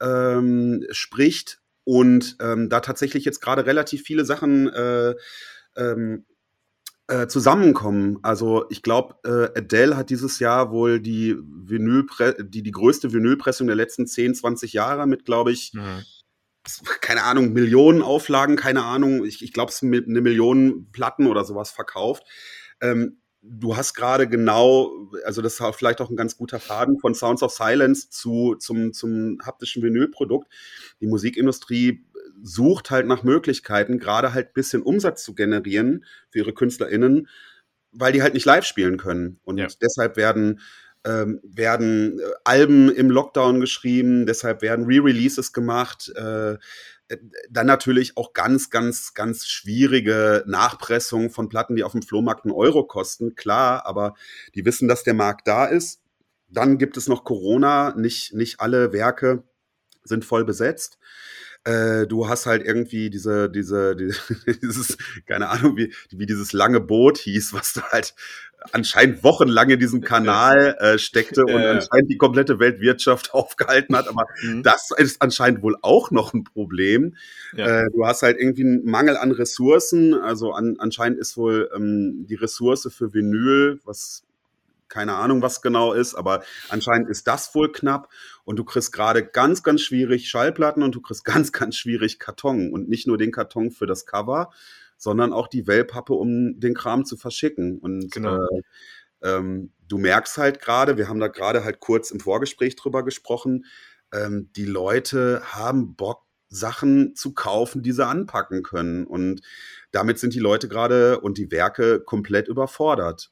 ähm, 0.00 0.86
spricht 0.90 1.60
und 1.84 2.36
ähm, 2.40 2.68
da 2.68 2.80
tatsächlich 2.80 3.24
jetzt 3.24 3.40
gerade 3.40 3.66
relativ 3.66 4.02
viele 4.02 4.24
Sachen 4.24 4.68
äh, 4.68 5.14
ähm, 5.76 6.24
äh, 7.10 7.26
zusammenkommen. 7.28 8.18
Also 8.22 8.64
ich 8.70 8.82
glaube, 8.82 9.16
äh, 9.24 9.58
Adele 9.58 9.96
hat 9.96 10.10
dieses 10.10 10.38
Jahr 10.38 10.70
wohl 10.70 11.00
die 11.00 11.36
Vinylpre 11.38 12.36
die, 12.44 12.62
die 12.62 12.70
größte 12.70 13.12
Vinylpressung 13.12 13.66
der 13.66 13.76
letzten 13.76 14.06
10, 14.06 14.34
20 14.34 14.72
Jahre 14.72 15.06
mit, 15.06 15.24
glaube 15.24 15.52
ich, 15.52 15.72
mhm 15.74 16.04
keine 17.00 17.22
Ahnung, 17.22 17.52
Millionen 17.52 18.02
Auflagen, 18.02 18.56
keine 18.56 18.84
Ahnung, 18.84 19.24
ich, 19.24 19.42
ich 19.42 19.52
glaube, 19.52 19.70
es 19.70 19.78
sind 19.78 19.94
eine 19.94 20.20
Million 20.20 20.90
Platten 20.92 21.26
oder 21.26 21.44
sowas 21.44 21.70
verkauft. 21.70 22.24
Ähm, 22.80 23.20
du 23.42 23.76
hast 23.76 23.94
gerade 23.94 24.28
genau, 24.28 25.08
also 25.24 25.40
das 25.40 25.58
ist 25.58 25.76
vielleicht 25.76 26.00
auch 26.00 26.10
ein 26.10 26.16
ganz 26.16 26.36
guter 26.36 26.60
Faden 26.60 26.98
von 26.98 27.14
Sounds 27.14 27.42
of 27.42 27.52
Silence 27.52 28.10
zu, 28.10 28.56
zum, 28.58 28.92
zum 28.92 29.38
haptischen 29.42 29.82
Vinylprodukt. 29.82 30.52
Die 31.00 31.06
Musikindustrie 31.06 32.04
sucht 32.42 32.90
halt 32.90 33.06
nach 33.06 33.22
Möglichkeiten, 33.22 33.98
gerade 33.98 34.34
halt 34.34 34.54
bisschen 34.54 34.82
Umsatz 34.82 35.24
zu 35.24 35.34
generieren 35.34 36.04
für 36.30 36.38
ihre 36.38 36.54
KünstlerInnen, 36.54 37.28
weil 37.92 38.12
die 38.12 38.22
halt 38.22 38.34
nicht 38.34 38.46
live 38.46 38.64
spielen 38.64 38.96
können. 38.96 39.40
Und 39.44 39.58
ja. 39.58 39.68
deshalb 39.80 40.16
werden 40.16 40.60
ähm, 41.04 41.40
werden 41.42 42.18
äh, 42.18 42.22
Alben 42.44 42.90
im 42.90 43.10
Lockdown 43.10 43.60
geschrieben, 43.60 44.26
deshalb 44.26 44.60
werden 44.60 44.84
Re-Releases 44.84 45.52
gemacht. 45.52 46.12
Äh, 46.14 46.58
äh, 47.10 47.16
dann 47.48 47.66
natürlich 47.66 48.16
auch 48.16 48.32
ganz, 48.32 48.70
ganz, 48.70 49.14
ganz 49.14 49.46
schwierige 49.46 50.44
Nachpressungen 50.46 51.30
von 51.30 51.48
Platten, 51.48 51.76
die 51.76 51.84
auf 51.84 51.92
dem 51.92 52.02
Flohmarkt 52.02 52.44
einen 52.44 52.54
Euro 52.54 52.84
kosten, 52.84 53.34
klar, 53.34 53.86
aber 53.86 54.14
die 54.54 54.64
wissen, 54.64 54.88
dass 54.88 55.02
der 55.02 55.14
Markt 55.14 55.48
da 55.48 55.66
ist. 55.66 56.02
Dann 56.48 56.78
gibt 56.78 56.96
es 56.96 57.08
noch 57.08 57.24
Corona, 57.24 57.94
nicht, 57.96 58.34
nicht 58.34 58.60
alle 58.60 58.92
Werke 58.92 59.44
sind 60.04 60.24
voll 60.24 60.44
besetzt. 60.44 60.98
Äh, 61.64 62.06
du 62.06 62.28
hast 62.28 62.46
halt 62.46 62.64
irgendwie 62.64 63.10
diese, 63.10 63.50
diese, 63.50 63.94
die, 63.94 64.12
dieses, 64.62 64.96
keine 65.26 65.48
Ahnung, 65.48 65.76
wie, 65.76 65.92
wie 66.10 66.26
dieses 66.26 66.52
lange 66.52 66.80
Boot 66.80 67.18
hieß, 67.18 67.52
was 67.52 67.74
du 67.74 67.82
halt 67.82 68.14
anscheinend 68.72 69.22
wochenlang 69.24 69.70
in 69.70 69.78
diesem 69.78 70.00
Kanal 70.02 70.76
äh, 70.78 70.98
steckte 70.98 71.42
und 71.42 71.60
äh. 71.60 71.68
anscheinend 71.68 72.10
die 72.10 72.16
komplette 72.16 72.58
Weltwirtschaft 72.58 73.34
aufgehalten 73.34 73.96
hat. 73.96 74.08
Aber 74.08 74.26
mhm. 74.42 74.62
das 74.62 74.90
ist 74.96 75.20
anscheinend 75.22 75.62
wohl 75.62 75.76
auch 75.82 76.10
noch 76.10 76.34
ein 76.34 76.44
Problem. 76.44 77.16
Ja. 77.54 77.82
Äh, 77.82 77.90
du 77.92 78.06
hast 78.06 78.22
halt 78.22 78.38
irgendwie 78.38 78.62
einen 78.62 78.84
Mangel 78.84 79.16
an 79.16 79.30
Ressourcen. 79.30 80.14
Also 80.14 80.52
an, 80.52 80.76
anscheinend 80.78 81.18
ist 81.18 81.36
wohl 81.36 81.70
ähm, 81.74 82.26
die 82.28 82.34
Ressource 82.36 82.88
für 82.90 83.12
Vinyl, 83.12 83.80
was 83.84 84.24
keine 84.88 85.14
Ahnung, 85.14 85.40
was 85.40 85.62
genau 85.62 85.92
ist, 85.92 86.16
aber 86.16 86.42
anscheinend 86.68 87.08
ist 87.08 87.28
das 87.28 87.54
wohl 87.54 87.70
knapp. 87.70 88.08
Und 88.50 88.56
du 88.56 88.64
kriegst 88.64 88.90
gerade 88.90 89.24
ganz, 89.24 89.62
ganz 89.62 89.80
schwierig 89.80 90.28
Schallplatten 90.28 90.82
und 90.82 90.92
du 90.92 91.00
kriegst 91.00 91.24
ganz, 91.24 91.52
ganz 91.52 91.76
schwierig 91.76 92.18
Karton. 92.18 92.72
Und 92.72 92.88
nicht 92.88 93.06
nur 93.06 93.16
den 93.16 93.30
Karton 93.30 93.70
für 93.70 93.86
das 93.86 94.06
Cover, 94.06 94.50
sondern 94.96 95.32
auch 95.32 95.46
die 95.46 95.68
Wellpappe, 95.68 96.14
um 96.14 96.58
den 96.58 96.74
Kram 96.74 97.04
zu 97.04 97.16
verschicken. 97.16 97.78
Und 97.78 98.10
genau. 98.10 98.42
äh, 98.42 98.62
ähm, 99.22 99.70
du 99.86 99.98
merkst 99.98 100.36
halt 100.36 100.60
gerade, 100.60 100.96
wir 100.96 101.08
haben 101.08 101.20
da 101.20 101.28
gerade 101.28 101.62
halt 101.62 101.78
kurz 101.78 102.10
im 102.10 102.18
Vorgespräch 102.18 102.74
drüber 102.74 103.04
gesprochen, 103.04 103.66
ähm, 104.12 104.50
die 104.56 104.66
Leute 104.66 105.42
haben 105.44 105.94
Bock, 105.94 106.24
Sachen 106.48 107.14
zu 107.14 107.34
kaufen, 107.34 107.84
die 107.84 107.92
sie 107.92 108.04
anpacken 108.04 108.64
können. 108.64 109.06
Und 109.06 109.42
damit 109.92 110.18
sind 110.18 110.34
die 110.34 110.40
Leute 110.40 110.66
gerade 110.66 111.20
und 111.20 111.38
die 111.38 111.52
Werke 111.52 112.00
komplett 112.00 112.48
überfordert. 112.48 113.30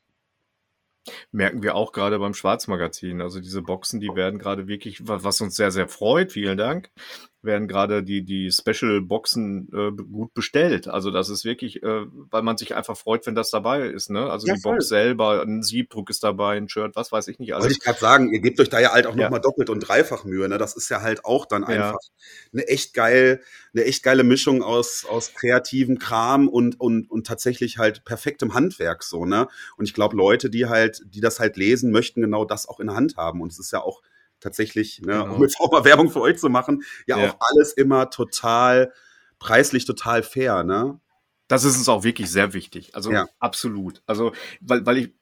Merken 1.33 1.63
wir 1.63 1.75
auch 1.75 1.93
gerade 1.93 2.19
beim 2.19 2.35
Schwarzmagazin. 2.35 3.21
Also 3.21 3.41
diese 3.41 3.63
Boxen, 3.63 4.01
die 4.01 4.15
werden 4.15 4.39
gerade 4.39 4.69
wirklich, 4.69 5.07
was 5.07 5.41
uns 5.41 5.57
sehr, 5.57 5.71
sehr 5.71 5.89
freut, 5.89 6.33
vielen 6.33 6.59
Dank, 6.59 6.91
werden 7.41 7.69
gerade 7.69 8.03
die, 8.03 8.25
die 8.25 8.51
Special-Boxen 8.51 9.69
äh, 9.73 10.03
gut 10.03 10.35
bestellt. 10.35 10.89
Also 10.89 11.11
das 11.11 11.29
ist 11.29 11.45
wirklich, 11.45 11.83
äh, 11.83 12.07
weil 12.31 12.43
man 12.43 12.57
sich 12.57 12.75
einfach 12.75 12.97
freut, 12.97 13.27
wenn 13.27 13.35
das 13.37 13.51
dabei 13.51 13.83
ist. 13.89 14.11
Ne? 14.11 14.29
Also 14.31 14.47
Ja, 14.49 14.55
die 14.55 14.61
voll. 14.61 14.73
Box 14.73 14.89
selber, 14.89 15.43
ein 15.43 15.63
Siebdruck 15.63 16.11
ist 16.11 16.25
dabei, 16.25 16.57
ein 16.57 16.69
Shirt, 16.69 16.97
was 16.97 17.13
weiß 17.13 17.29
ich 17.29 17.39
nicht 17.39 17.51
Wollte 17.53 17.65
alles. 17.67 17.77
ich 17.77 17.81
gerade 17.83 18.01
sagen, 18.01 18.33
ihr 18.33 18.41
gebt 18.41 18.59
euch 18.59 18.69
da 18.69 18.81
ja 18.81 18.93
halt 18.93 19.07
auch 19.07 19.15
Ja. 19.15 19.25
nochmal 19.25 19.41
doppelt 19.41 19.71
und 19.71 19.81
dreifach 19.81 20.25
Mühe. 20.25 20.49
Ne? 20.49 20.59
Das 20.59 20.77
ist 20.77 20.89
ja 20.89 21.01
halt 21.03 21.25
auch 21.25 21.47
dann 21.47 21.63
Ja. 21.63 21.69
einfach 21.69 21.99
eine 22.53 22.67
echt 22.67 22.93
geil, 22.95 23.41
eine 23.73 23.85
echt 23.85 24.03
geile 24.03 24.25
Mischung 24.25 24.63
aus, 24.63 25.07
aus 25.09 25.33
kreativem 25.35 25.99
Kram 25.99 26.49
und, 26.49 26.81
und, 26.81 27.09
und 27.09 27.27
tatsächlich 27.27 27.79
halt 27.79 28.05
perfektem 28.05 28.55
Handwerk 28.55 29.05
so, 29.05 29.25
ne? 29.27 29.47
Und 29.77 29.85
ich 29.85 29.95
glaube, 29.95 30.17
Leute, 30.17 30.51
die 30.51 30.67
halt, 30.67 31.03
die 31.07 31.21
das 31.21 31.39
halt 31.39 31.57
lesen, 31.57 31.93
möchten 31.93 32.21
genau 32.21 32.45
das 32.45 32.69
auch 32.69 32.81
in 32.81 32.89
der 32.89 32.97
Hand 32.97 33.17
haben. 33.17 33.41
Und 33.41 33.53
es 33.53 33.59
ist 33.59 33.71
ja 33.73 33.81
auch 33.81 34.03
tatsächlich, 34.41 35.01
ne, 35.01 35.13
Genau. 35.23 35.35
um 35.37 35.43
jetzt 35.43 35.59
auch 35.61 35.71
mal 35.73 35.85
Werbung 35.85 36.11
für 36.11 36.21
euch 36.21 36.39
zu 36.39 36.49
machen, 36.49 36.83
ja, 37.07 37.19
Ja. 37.19 37.31
auch 37.31 37.37
alles 37.41 37.73
immer 37.73 38.11
total 38.11 38.93
preislich 39.39 39.85
total 39.85 40.23
fair, 40.23 40.65
ne? 40.65 40.99
Das 41.47 41.65
ist 41.65 41.77
uns 41.79 41.89
auch 41.89 42.05
wirklich 42.05 42.31
sehr 42.31 42.53
wichtig. 42.53 42.95
Also 42.95 43.11
Ja. 43.13 43.27
absolut. 43.39 44.03
Also, 44.07 44.33
weil, 44.61 44.85
weil 44.85 44.97
ich, 44.99 45.13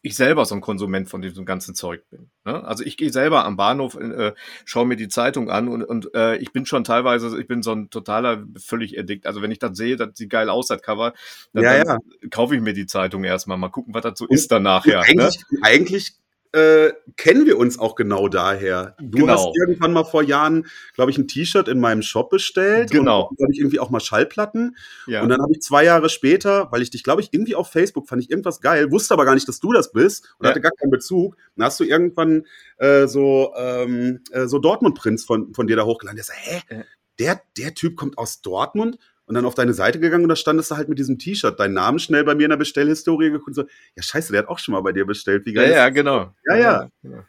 ich 0.00 0.14
selber 0.16 0.44
so 0.44 0.54
ein 0.54 0.60
Konsument 0.60 1.10
von 1.10 1.20
diesem 1.20 1.44
ganzen 1.44 1.74
Zeug 1.74 2.08
bin. 2.08 2.30
Ne? 2.44 2.64
Also 2.64 2.84
ich 2.84 2.96
gehe 2.96 3.10
selber 3.12 3.44
am 3.44 3.56
Bahnhof, 3.56 3.96
äh, 3.96 4.32
schaue 4.64 4.86
mir 4.86 4.94
die 4.96 5.08
Zeitung 5.08 5.50
an 5.50 5.68
und, 5.68 5.82
und 5.82 6.14
äh, 6.14 6.36
ich 6.36 6.52
bin 6.52 6.64
schon 6.66 6.84
teilweise, 6.84 7.38
ich 7.38 7.48
bin 7.48 7.62
so 7.62 7.72
ein 7.72 7.90
totaler, 7.90 8.46
völlig 8.56 8.96
addict. 8.98 9.26
Also 9.26 9.42
wenn 9.42 9.50
ich 9.50 9.58
das 9.58 9.76
sehe, 9.76 9.96
das 9.96 10.10
sieht 10.14 10.30
geil 10.30 10.48
aus, 10.48 10.68
das 10.68 10.80
Cover, 10.82 11.14
dann, 11.52 11.64
Ja, 11.64 11.82
dann 11.84 11.98
kaufe 12.30 12.54
ich 12.54 12.62
mir 12.62 12.74
die 12.74 12.86
Zeitung 12.86 13.24
erstmal, 13.24 13.58
mal 13.58 13.70
gucken, 13.70 13.92
was 13.92 14.02
das 14.02 14.18
so 14.20 14.24
Und- 14.24 14.32
ist 14.34 14.52
dann 14.52 14.62
nachher. 14.62 15.00
Und 15.00 15.16
Ne? 15.16 15.24
eigentlich, 15.24 15.42
eigentlich 15.62 16.12
äh, 16.52 16.92
kennen 17.16 17.46
wir 17.46 17.58
uns 17.58 17.78
auch 17.78 17.94
genau 17.94 18.28
daher. 18.28 18.96
Du 19.00 19.18
Genau. 19.18 19.32
hast 19.32 19.48
irgendwann 19.56 19.92
mal 19.92 20.04
vor 20.04 20.22
Jahren, 20.22 20.66
glaube 20.94 21.10
ich, 21.10 21.18
ein 21.18 21.28
T-Shirt 21.28 21.68
in 21.68 21.78
meinem 21.80 22.02
Shop 22.02 22.30
bestellt. 22.30 22.90
Genau. 22.90 23.28
Und 23.28 23.36
glaube 23.36 23.52
ich 23.52 23.58
irgendwie 23.58 23.80
auch 23.80 23.90
mal 23.90 24.00
Schallplatten. 24.00 24.76
Ja. 25.06 25.22
Und 25.22 25.28
dann 25.28 25.42
habe 25.42 25.52
ich 25.52 25.60
zwei 25.60 25.84
Jahre 25.84 26.08
später, 26.08 26.68
weil 26.72 26.82
ich 26.82 26.90
dich, 26.90 27.02
glaube 27.02 27.20
ich, 27.20 27.32
irgendwie 27.32 27.54
auf 27.54 27.70
Facebook 27.70 28.08
fand 28.08 28.22
ich 28.22 28.30
irgendwas 28.30 28.60
geil, 28.60 28.90
wusste 28.90 29.14
aber 29.14 29.24
gar 29.24 29.34
nicht, 29.34 29.48
dass 29.48 29.60
du 29.60 29.72
das 29.72 29.92
bist 29.92 30.34
und 30.38 30.44
Ja. 30.44 30.50
hatte 30.50 30.60
gar 30.60 30.72
keinen 30.72 30.90
Bezug. 30.90 31.36
Dann 31.56 31.66
hast 31.66 31.78
du 31.80 31.84
irgendwann 31.84 32.46
äh, 32.78 33.06
so, 33.06 33.52
ähm, 33.56 34.20
äh, 34.30 34.46
so 34.46 34.58
Dortmund-Prints 34.58 35.24
von, 35.24 35.52
von 35.54 35.66
dir 35.66 35.76
da 35.76 35.84
hochgeladen. 35.84 36.16
Der 36.16 36.24
sagt, 36.24 36.38
hä? 36.42 36.84
Der, 37.18 37.40
der 37.56 37.74
Typ 37.74 37.96
kommt 37.96 38.16
aus 38.16 38.40
Dortmund? 38.40 38.96
Und 39.28 39.34
dann 39.34 39.44
auf 39.44 39.54
deine 39.54 39.74
Seite 39.74 40.00
gegangen 40.00 40.24
und 40.24 40.30
da 40.30 40.36
standest 40.36 40.70
du 40.70 40.76
halt 40.76 40.88
mit 40.88 40.98
diesem 40.98 41.18
T-Shirt, 41.18 41.60
deinen 41.60 41.74
Namen 41.74 41.98
schnell 41.98 42.24
bei 42.24 42.34
mir 42.34 42.44
in 42.44 42.50
der 42.50 42.56
Bestellhistorie 42.56 43.30
geguckt 43.30 43.48
und 43.48 43.54
so, 43.54 43.62
ja 43.94 44.02
scheiße, 44.02 44.32
der 44.32 44.42
hat 44.42 44.48
auch 44.48 44.58
schon 44.58 44.72
mal 44.72 44.80
bei 44.80 44.92
dir 44.92 45.04
bestellt. 45.04 45.44
Wie 45.46 45.54
Ja, 45.54 45.62
geil 45.62 45.70
ist 45.70 45.76
ja, 45.76 45.88
genau. 45.90 46.34
Ja, 46.46 46.56
ja. 46.56 46.88
genau. 47.02 47.22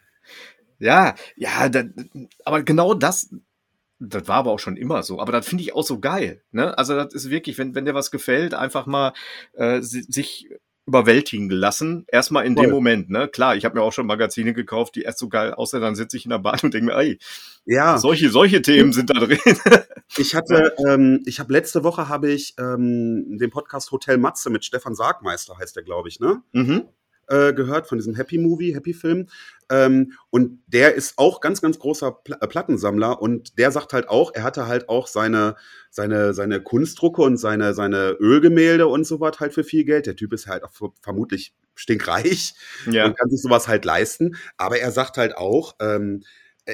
Ja, 0.78 1.14
ja, 1.36 1.68
da, 1.68 1.84
aber 2.44 2.62
genau 2.62 2.94
das, 2.94 3.28
das 3.98 4.26
war 4.28 4.36
aber 4.36 4.50
auch 4.50 4.58
schon 4.58 4.78
immer 4.78 5.02
so. 5.02 5.20
Aber 5.20 5.30
das 5.32 5.46
finde 5.46 5.62
ich 5.62 5.74
auch 5.74 5.84
so 5.84 6.00
geil. 6.00 6.42
Ne? 6.52 6.76
Also 6.78 6.94
das 6.94 7.12
ist 7.12 7.28
wirklich, 7.28 7.58
wenn, 7.58 7.74
wenn 7.74 7.84
dir 7.84 7.94
was 7.94 8.10
gefällt, 8.10 8.54
einfach 8.54 8.86
mal 8.86 9.12
äh, 9.52 9.82
si- 9.82 10.06
sich 10.08 10.48
überwältigen 10.90 11.48
lassen. 11.50 12.04
Erstmal 12.08 12.44
in 12.44 12.54
Voll. 12.54 12.66
dem 12.66 12.72
Moment. 12.72 13.10
Ne? 13.10 13.28
Klar, 13.28 13.54
ich 13.54 13.64
habe 13.64 13.78
mir 13.78 13.84
auch 13.84 13.92
schon 13.92 14.06
Magazine 14.06 14.52
gekauft, 14.52 14.96
die 14.96 15.02
erst 15.02 15.20
so 15.20 15.28
geil 15.28 15.54
aussehen, 15.54 15.80
dann 15.80 15.94
sitze 15.94 16.16
ich 16.16 16.24
in 16.24 16.30
der 16.30 16.38
Bahn 16.38 16.58
und 16.62 16.74
denke 16.74 16.86
mir, 16.86 16.96
ey, 16.96 17.18
Ja, 17.64 17.98
solche, 17.98 18.30
solche 18.30 18.60
Themen 18.60 18.92
sind 18.92 19.10
da 19.10 19.14
drin. 19.14 19.38
ich 20.18 20.34
hatte, 20.34 20.74
ähm, 20.88 21.22
ich 21.26 21.38
habe 21.38 21.52
letzte 21.52 21.84
Woche 21.84 22.08
habe 22.08 22.30
ich 22.30 22.54
ähm, 22.58 23.38
den 23.38 23.50
Podcast 23.50 23.92
Hotel 23.92 24.18
Matze 24.18 24.50
mit 24.50 24.64
Stefan 24.64 24.94
Sargmeister 24.94 25.56
heißt 25.58 25.76
der, 25.76 25.84
glaube 25.84 26.08
ich, 26.08 26.18
ne? 26.18 26.42
mhm. 26.52 26.88
Äh, 27.30 27.54
gehört 27.54 27.86
von 27.86 27.96
diesem 27.98 28.14
Happy 28.16 28.38
Movie, 28.38 28.74
Happy 28.74 28.92
Film. 28.92 29.28
Ähm, 29.70 30.14
und 30.30 30.60
der 30.66 30.94
ist 30.96 31.16
auch 31.16 31.40
ganz, 31.40 31.62
ganz 31.62 31.78
großer 31.78 32.10
Pla 32.10 32.38
äh, 32.40 32.46
Plattensammler 32.48 33.22
und 33.22 33.56
der 33.58 33.70
sagt 33.70 33.92
halt 33.92 34.08
auch, 34.08 34.32
er 34.34 34.42
hatte 34.42 34.66
halt 34.66 34.88
auch 34.88 35.06
seine, 35.06 35.54
seine, 35.90 36.34
seine 36.34 36.60
Kunstdrucke 36.60 37.22
und 37.22 37.36
seine, 37.36 37.72
seine 37.74 38.10
Ölgemälde 38.18 38.88
und 38.88 39.04
so 39.06 39.20
was 39.20 39.38
halt 39.38 39.54
für 39.54 39.62
viel 39.64 39.84
Geld. 39.84 40.06
Der 40.06 40.16
Typ 40.16 40.32
ist 40.32 40.48
halt 40.48 40.64
auch 40.64 40.72
ver- 40.72 40.92
vermutlich 41.02 41.54
stinkreich 41.76 42.54
Ja, 42.86 43.06
und 43.06 43.16
kann 43.16 43.30
sich 43.30 43.40
sowas 43.40 43.68
halt 43.68 43.84
leisten. 43.84 44.36
Aber 44.56 44.78
er 44.80 44.90
sagt 44.90 45.16
halt 45.16 45.36
auch, 45.36 45.76
ähm, 45.80 46.24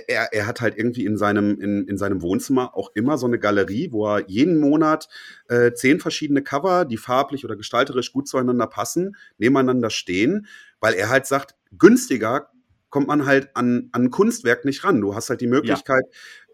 er, 0.06 0.32
er 0.32 0.46
hat 0.46 0.60
halt 0.60 0.76
irgendwie 0.76 1.04
in 1.04 1.16
seinem, 1.16 1.60
in, 1.60 1.86
in 1.86 1.98
seinem 1.98 2.22
Wohnzimmer 2.22 2.76
auch 2.76 2.90
immer 2.94 3.18
so 3.18 3.26
eine 3.26 3.38
Galerie, 3.38 3.92
wo 3.92 4.06
er 4.06 4.28
jeden 4.28 4.58
Monat 4.58 5.08
äh, 5.48 5.72
zehn 5.72 6.00
verschiedene 6.00 6.42
Cover, 6.42 6.84
die 6.84 6.96
farblich 6.96 7.44
oder 7.44 7.56
gestalterisch 7.56 8.12
gut 8.12 8.28
zueinander 8.28 8.66
passen, 8.66 9.16
nebeneinander 9.38 9.90
stehen, 9.90 10.46
weil 10.80 10.94
er 10.94 11.08
halt 11.08 11.26
sagt, 11.26 11.54
günstiger 11.76 12.50
kommt 12.88 13.08
man 13.08 13.26
halt 13.26 13.50
an, 13.54 13.88
an 13.92 14.10
Kunstwerk 14.10 14.64
nicht 14.64 14.84
ran. 14.84 15.00
Du 15.00 15.14
hast 15.14 15.28
halt 15.28 15.40
die 15.40 15.46
Möglichkeit, 15.46 16.04
äh, 16.06 16.45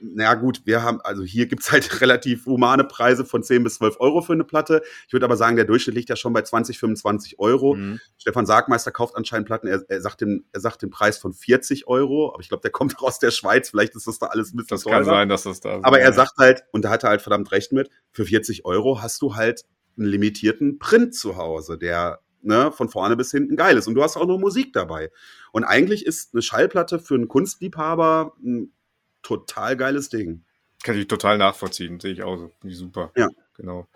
naja 0.00 0.34
gut, 0.34 0.62
wir 0.64 0.82
haben, 0.82 1.00
also 1.02 1.22
hier 1.22 1.46
gibt's 1.46 1.70
halt 1.70 2.00
relativ 2.00 2.46
humane 2.46 2.84
Preise 2.84 3.24
von 3.24 3.42
10 3.42 3.62
bis 3.62 3.74
12 3.76 4.00
Euro 4.00 4.22
für 4.22 4.32
eine 4.32 4.44
Platte. 4.44 4.82
Ich 5.06 5.12
würde 5.12 5.26
aber 5.26 5.36
sagen, 5.36 5.56
der 5.56 5.64
Durchschnitt 5.64 5.94
liegt 5.94 6.08
ja 6.08 6.16
schon 6.16 6.32
bei 6.32 6.42
20, 6.42 6.78
25 6.78 7.38
Euro. 7.38 7.74
mhm. 7.74 8.00
Stefan 8.18 8.46
Sargmeister 8.46 8.90
kauft 8.90 9.16
anscheinend 9.16 9.46
Platten. 9.46 9.66
Er, 9.66 9.82
er, 9.88 10.00
sagt 10.00 10.22
den, 10.22 10.44
er 10.52 10.60
sagt 10.60 10.82
den 10.82 10.90
Preis 10.90 11.18
von 11.18 11.32
40 11.32 11.88
Euro, 11.88 12.32
aber 12.32 12.40
ich 12.40 12.48
glaube, 12.48 12.62
der 12.62 12.70
kommt 12.70 12.96
auch 12.98 13.02
aus 13.02 13.18
der 13.18 13.30
Schweiz. 13.30 13.70
Vielleicht 13.70 13.94
ist 13.94 14.06
das 14.06 14.18
da 14.18 14.26
alles 14.26 14.52
ein 14.52 14.56
bisschen 14.56 14.76
das 14.76 14.84
kann 14.84 14.92
teurer. 14.92 15.04
sein, 15.04 15.28
dass 15.28 15.42
das 15.42 15.60
da 15.60 15.78
so 15.78 15.84
Aber 15.84 16.00
er 16.00 16.10
ist. 16.10 16.16
sagt 16.16 16.38
halt, 16.38 16.64
und 16.72 16.84
da 16.84 16.90
hat 16.90 17.04
er 17.04 17.10
halt 17.10 17.22
verdammt 17.22 17.52
recht 17.52 17.72
mit, 17.72 17.90
für 18.12 18.24
40 18.24 18.64
Euro 18.64 19.02
hast 19.02 19.20
du 19.22 19.36
halt 19.36 19.64
einen 19.98 20.06
limitierten 20.06 20.78
Print 20.78 21.14
zu 21.14 21.36
Hause, 21.36 21.76
der 21.76 22.20
ne, 22.42 22.72
von 22.72 22.88
vorne 22.88 23.16
bis 23.16 23.30
hinten 23.30 23.56
geil 23.56 23.76
ist. 23.76 23.86
Und 23.86 23.94
du 23.94 24.02
hast 24.02 24.16
auch 24.16 24.26
noch 24.26 24.38
Musik 24.38 24.72
dabei. 24.72 25.10
Und 25.52 25.64
eigentlich 25.64 26.06
ist 26.06 26.32
eine 26.32 26.42
Schallplatte 26.42 26.98
für 26.98 27.14
einen 27.14 27.28
Kunstliebhaber 27.28 28.34
ein 28.42 28.72
total 29.22 29.76
geiles 29.76 30.08
Ding. 30.08 30.44
Kann 30.82 30.96
ich 30.98 31.08
total 31.08 31.36
nachvollziehen, 31.38 32.00
sehe 32.00 32.12
ich 32.12 32.22
auch 32.22 32.36
so. 32.36 32.50
Ich 32.64 32.76
super. 32.76 33.12
Ja. 33.16 33.28
Genau. 33.56 33.86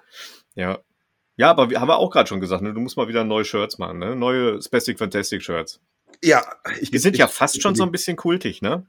Ja. 0.54 0.78
Ja, 1.36 1.50
aber 1.50 1.70
wir 1.70 1.80
haben 1.80 1.88
wir 1.88 1.96
auch 1.98 2.10
gerade 2.10 2.28
schon 2.28 2.40
gesagt, 2.40 2.62
ne, 2.62 2.72
du 2.74 2.80
musst 2.80 2.96
mal 2.96 3.08
wieder 3.08 3.24
neue 3.24 3.44
Shirts 3.44 3.78
machen, 3.78 3.98
ne? 3.98 4.14
Neue 4.14 4.60
Spastic 4.62 4.98
Fantastic 4.98 5.42
Shirts. 5.42 5.80
Ja, 6.22 6.44
ich, 6.80 6.90
Die 6.90 6.98
sind 6.98 7.14
ich, 7.14 7.18
ja 7.18 7.26
fast 7.26 7.60
schon 7.60 7.74
so 7.74 7.82
ein 7.82 7.90
bisschen 7.90 8.16
kultig, 8.16 8.62
ne? 8.62 8.86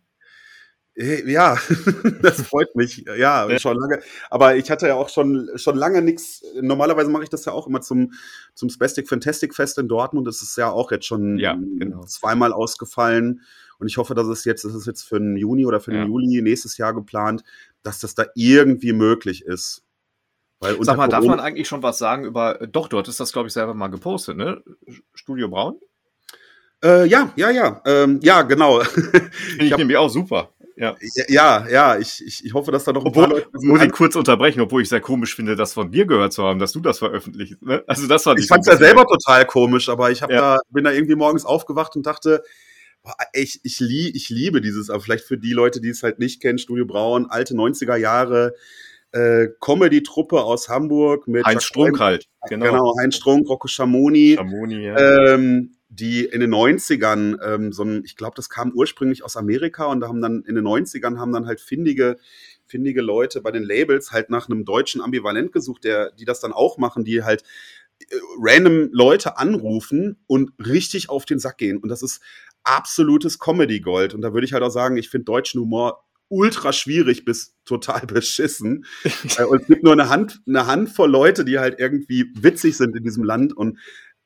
Ja, 0.98 1.58
das 2.22 2.42
freut 2.42 2.74
mich. 2.76 3.04
Ja, 3.18 3.50
Ja. 3.50 3.60
schon 3.60 3.78
lange. 3.78 4.02
Aber 4.30 4.56
ich 4.56 4.72
hatte 4.72 4.88
ja 4.88 4.96
auch 4.96 5.10
schon, 5.10 5.50
schon 5.56 5.76
lange 5.76 6.02
nichts. 6.02 6.42
Normalerweise 6.62 7.10
mache 7.10 7.24
ich 7.24 7.30
das 7.30 7.44
ja 7.44 7.52
auch 7.52 7.68
immer 7.68 7.82
zum, 7.82 8.14
zum 8.54 8.70
Spastic 8.70 9.10
Fantastic 9.10 9.54
Fest 9.54 9.78
in 9.78 9.90
Dortmund. 9.90 10.26
Das 10.26 10.42
ist 10.42 10.56
ja 10.58 10.70
auch 10.70 10.92
jetzt 10.92 11.06
schon 11.06 11.38
Ja, 11.38 11.56
genau. 11.56 12.06
zweimal 12.06 12.54
ausgefallen. 12.54 13.42
Und 13.80 13.88
ich 13.88 13.98
hoffe, 13.98 14.16
dass 14.16 14.28
es 14.28 14.46
jetzt, 14.46 14.64
das 14.66 14.74
ist 14.74 14.88
jetzt 14.88 15.04
für 15.04 15.20
den 15.20 15.36
Juni 15.38 15.66
oder 15.66 15.80
für 15.80 15.92
den 15.92 16.02
Ja. 16.02 16.06
Juli 16.08 16.42
nächstes 16.42 16.78
Jahr 16.78 16.94
geplant, 16.94 17.44
dass 17.84 18.00
das 18.00 18.16
da 18.16 18.26
irgendwie 18.36 18.94
möglich 18.94 19.44
ist. 19.46 19.84
Weil 20.60 20.78
Sag 20.84 20.98
mal, 20.98 21.08
darf 21.08 21.20
Corona- 21.20 21.36
man 21.38 21.46
eigentlich 21.46 21.68
schon 21.68 21.84
was 21.84 21.98
sagen 21.98 22.24
über, 22.24 22.56
doch, 22.72 22.88
du 22.88 22.98
hattest 22.98 23.20
das, 23.20 23.34
glaube 23.34 23.48
ich, 23.48 23.54
selber 23.54 23.74
mal 23.74 23.88
gepostet, 23.90 24.38
ne? 24.38 24.64
Studio 25.14 25.50
Braun? 25.50 25.76
Äh, 26.84 27.06
ja, 27.08 27.32
ja, 27.36 27.50
ja. 27.50 27.82
Ähm, 27.86 28.20
ja, 28.24 28.42
genau. 28.44 28.80
Finde 28.84 29.30
ich, 29.60 29.72
hab- 29.72 29.80
nämlich 29.80 29.98
auch 29.98 30.10
super. 30.10 30.50
Ja. 30.78 30.94
ja, 31.30 31.66
ja, 31.70 31.98
ich, 31.98 32.22
ich, 32.26 32.44
ich 32.44 32.54
hoffe, 32.54 32.70
dass 32.70 32.84
da 32.84 32.92
noch 32.92 33.02
ein 33.04 33.08
Obwohl, 33.08 33.30
Leute 33.30 33.48
muss 33.54 33.82
ich 33.82 33.92
kurz 33.94 34.18
unterbrechen, 34.18 34.60
obwohl 34.60 34.82
ich 34.82 34.90
sehr 34.90 35.00
komisch 35.00 35.34
finde, 35.34 35.56
das 35.56 35.72
von 35.72 35.90
dir 35.90 36.06
gehört 36.06 36.34
zu 36.34 36.44
haben, 36.44 36.60
dass 36.60 36.74
du 36.74 36.82
das 36.82 37.00
veröffentlicht. 37.00 37.62
Ne? 37.62 37.82
Also 37.88 38.08
das 38.08 38.24
fand 38.24 38.40
ich 38.40 38.46
Ich 38.46 38.50
fand's 38.50 38.66
so 38.68 38.74
ja 38.74 38.78
selber 38.78 39.06
total 39.06 39.46
komisch, 39.46 39.88
aber 39.88 40.12
ich 40.12 40.22
hab 40.22 40.30
Ja. 40.32 40.56
da, 40.56 40.60
bin 40.72 40.84
da 40.84 40.92
irgendwie 40.92 41.16
morgens 41.16 41.46
aufgewacht 41.46 41.96
und 41.96 42.06
dachte, 42.06 42.44
ich, 43.34 43.60
ich, 43.64 43.80
lie, 43.80 44.10
ich 44.10 44.30
liebe 44.30 44.62
dieses, 44.62 44.90
aber 44.90 45.02
vielleicht 45.02 45.26
für 45.26 45.38
die 45.38 45.54
Leute, 45.54 45.82
die 45.82 45.90
es 45.90 46.04
halt 46.04 46.20
nicht 46.20 46.42
kennen, 46.42 46.58
Studio 46.58 46.86
Braun, 46.86 47.28
alte 47.28 47.54
90er 47.54 47.96
Jahre, 47.96 48.56
äh, 49.12 49.48
Comedy-Truppe 49.62 50.42
aus 50.42 50.70
Hamburg 50.70 51.28
mit 51.28 51.46
Heinz 51.46 51.64
Strunk 51.64 52.00
halt. 52.00 52.28
Genau. 52.50 52.66
Genau. 52.66 52.94
Heinz 53.00 53.16
Strunk, 53.16 53.48
Rocco 53.48 53.68
Schamoni, 53.68 54.36
Schamoni, 54.38 54.86
ja. 54.86 55.34
ähm, 55.34 55.76
die 55.90 56.26
in 56.26 56.42
den 56.42 56.54
90ern, 56.54 57.38
ähm, 57.44 57.72
so 57.72 57.84
ein, 57.84 58.04
ich 58.04 58.18
glaube, 58.18 58.34
das 58.36 58.50
kam 58.50 58.74
ursprünglich 58.74 59.24
aus 59.24 59.38
Amerika 59.38 59.86
und 59.86 60.02
da 60.02 60.08
haben 60.08 60.22
dann 60.22 60.44
in 60.46 60.56
den 60.56 60.66
90ern 60.66 61.18
haben 61.18 61.32
dann 61.32 61.46
halt 61.46 61.62
findige, 61.62 62.18
findige 62.66 63.02
Leute 63.02 63.42
bei 63.42 63.52
den 63.52 63.64
Labels 63.64 64.12
halt 64.12 64.30
nach 64.30 64.50
einem 64.50 64.66
deutschen 64.66 65.02
Ambivalent 65.02 65.52
gesucht, 65.54 65.84
der, 65.84 66.12
die 66.12 66.26
das 66.26 66.40
dann 66.40 66.52
auch 66.52 66.78
machen, 66.78 67.06
die 67.06 67.24
halt 67.24 67.44
random 68.40 68.90
Leute 68.92 69.38
anrufen 69.38 70.18
und 70.28 70.52
richtig 70.60 71.10
auf 71.10 71.26
den 71.26 71.40
Sack 71.40 71.58
gehen. 71.58 71.78
Und 71.78 71.90
das 71.90 72.02
ist 72.02 72.22
absolutes 72.64 73.40
Comedy-Gold. 73.40 74.14
Und 74.14 74.22
da 74.22 74.34
würde 74.34 74.46
ich 74.46 74.54
halt 74.54 74.64
auch 74.64 74.70
sagen, 74.70 74.98
ich 74.98 75.10
finde 75.10 75.26
deutschen 75.26 75.62
Humor 75.62 76.04
ultra 76.28 76.74
schwierig 76.74 77.26
bis 77.26 77.56
total 77.66 78.02
beschissen. 78.08 78.86
Äh, 79.38 79.44
und 79.44 79.62
es 79.62 79.68
gibt 79.68 79.84
nur 79.84 79.94
eine 79.94 80.10
Hand, 80.10 80.42
eine 80.48 80.68
Handvoll 80.68 81.10
Leute, 81.10 81.46
die 81.46 81.60
halt 81.60 81.80
irgendwie 81.80 82.32
witzig 82.36 82.78
sind 82.78 82.96
in 82.96 83.04
diesem 83.04 83.24
Land. 83.24 83.56
Und 83.56 83.80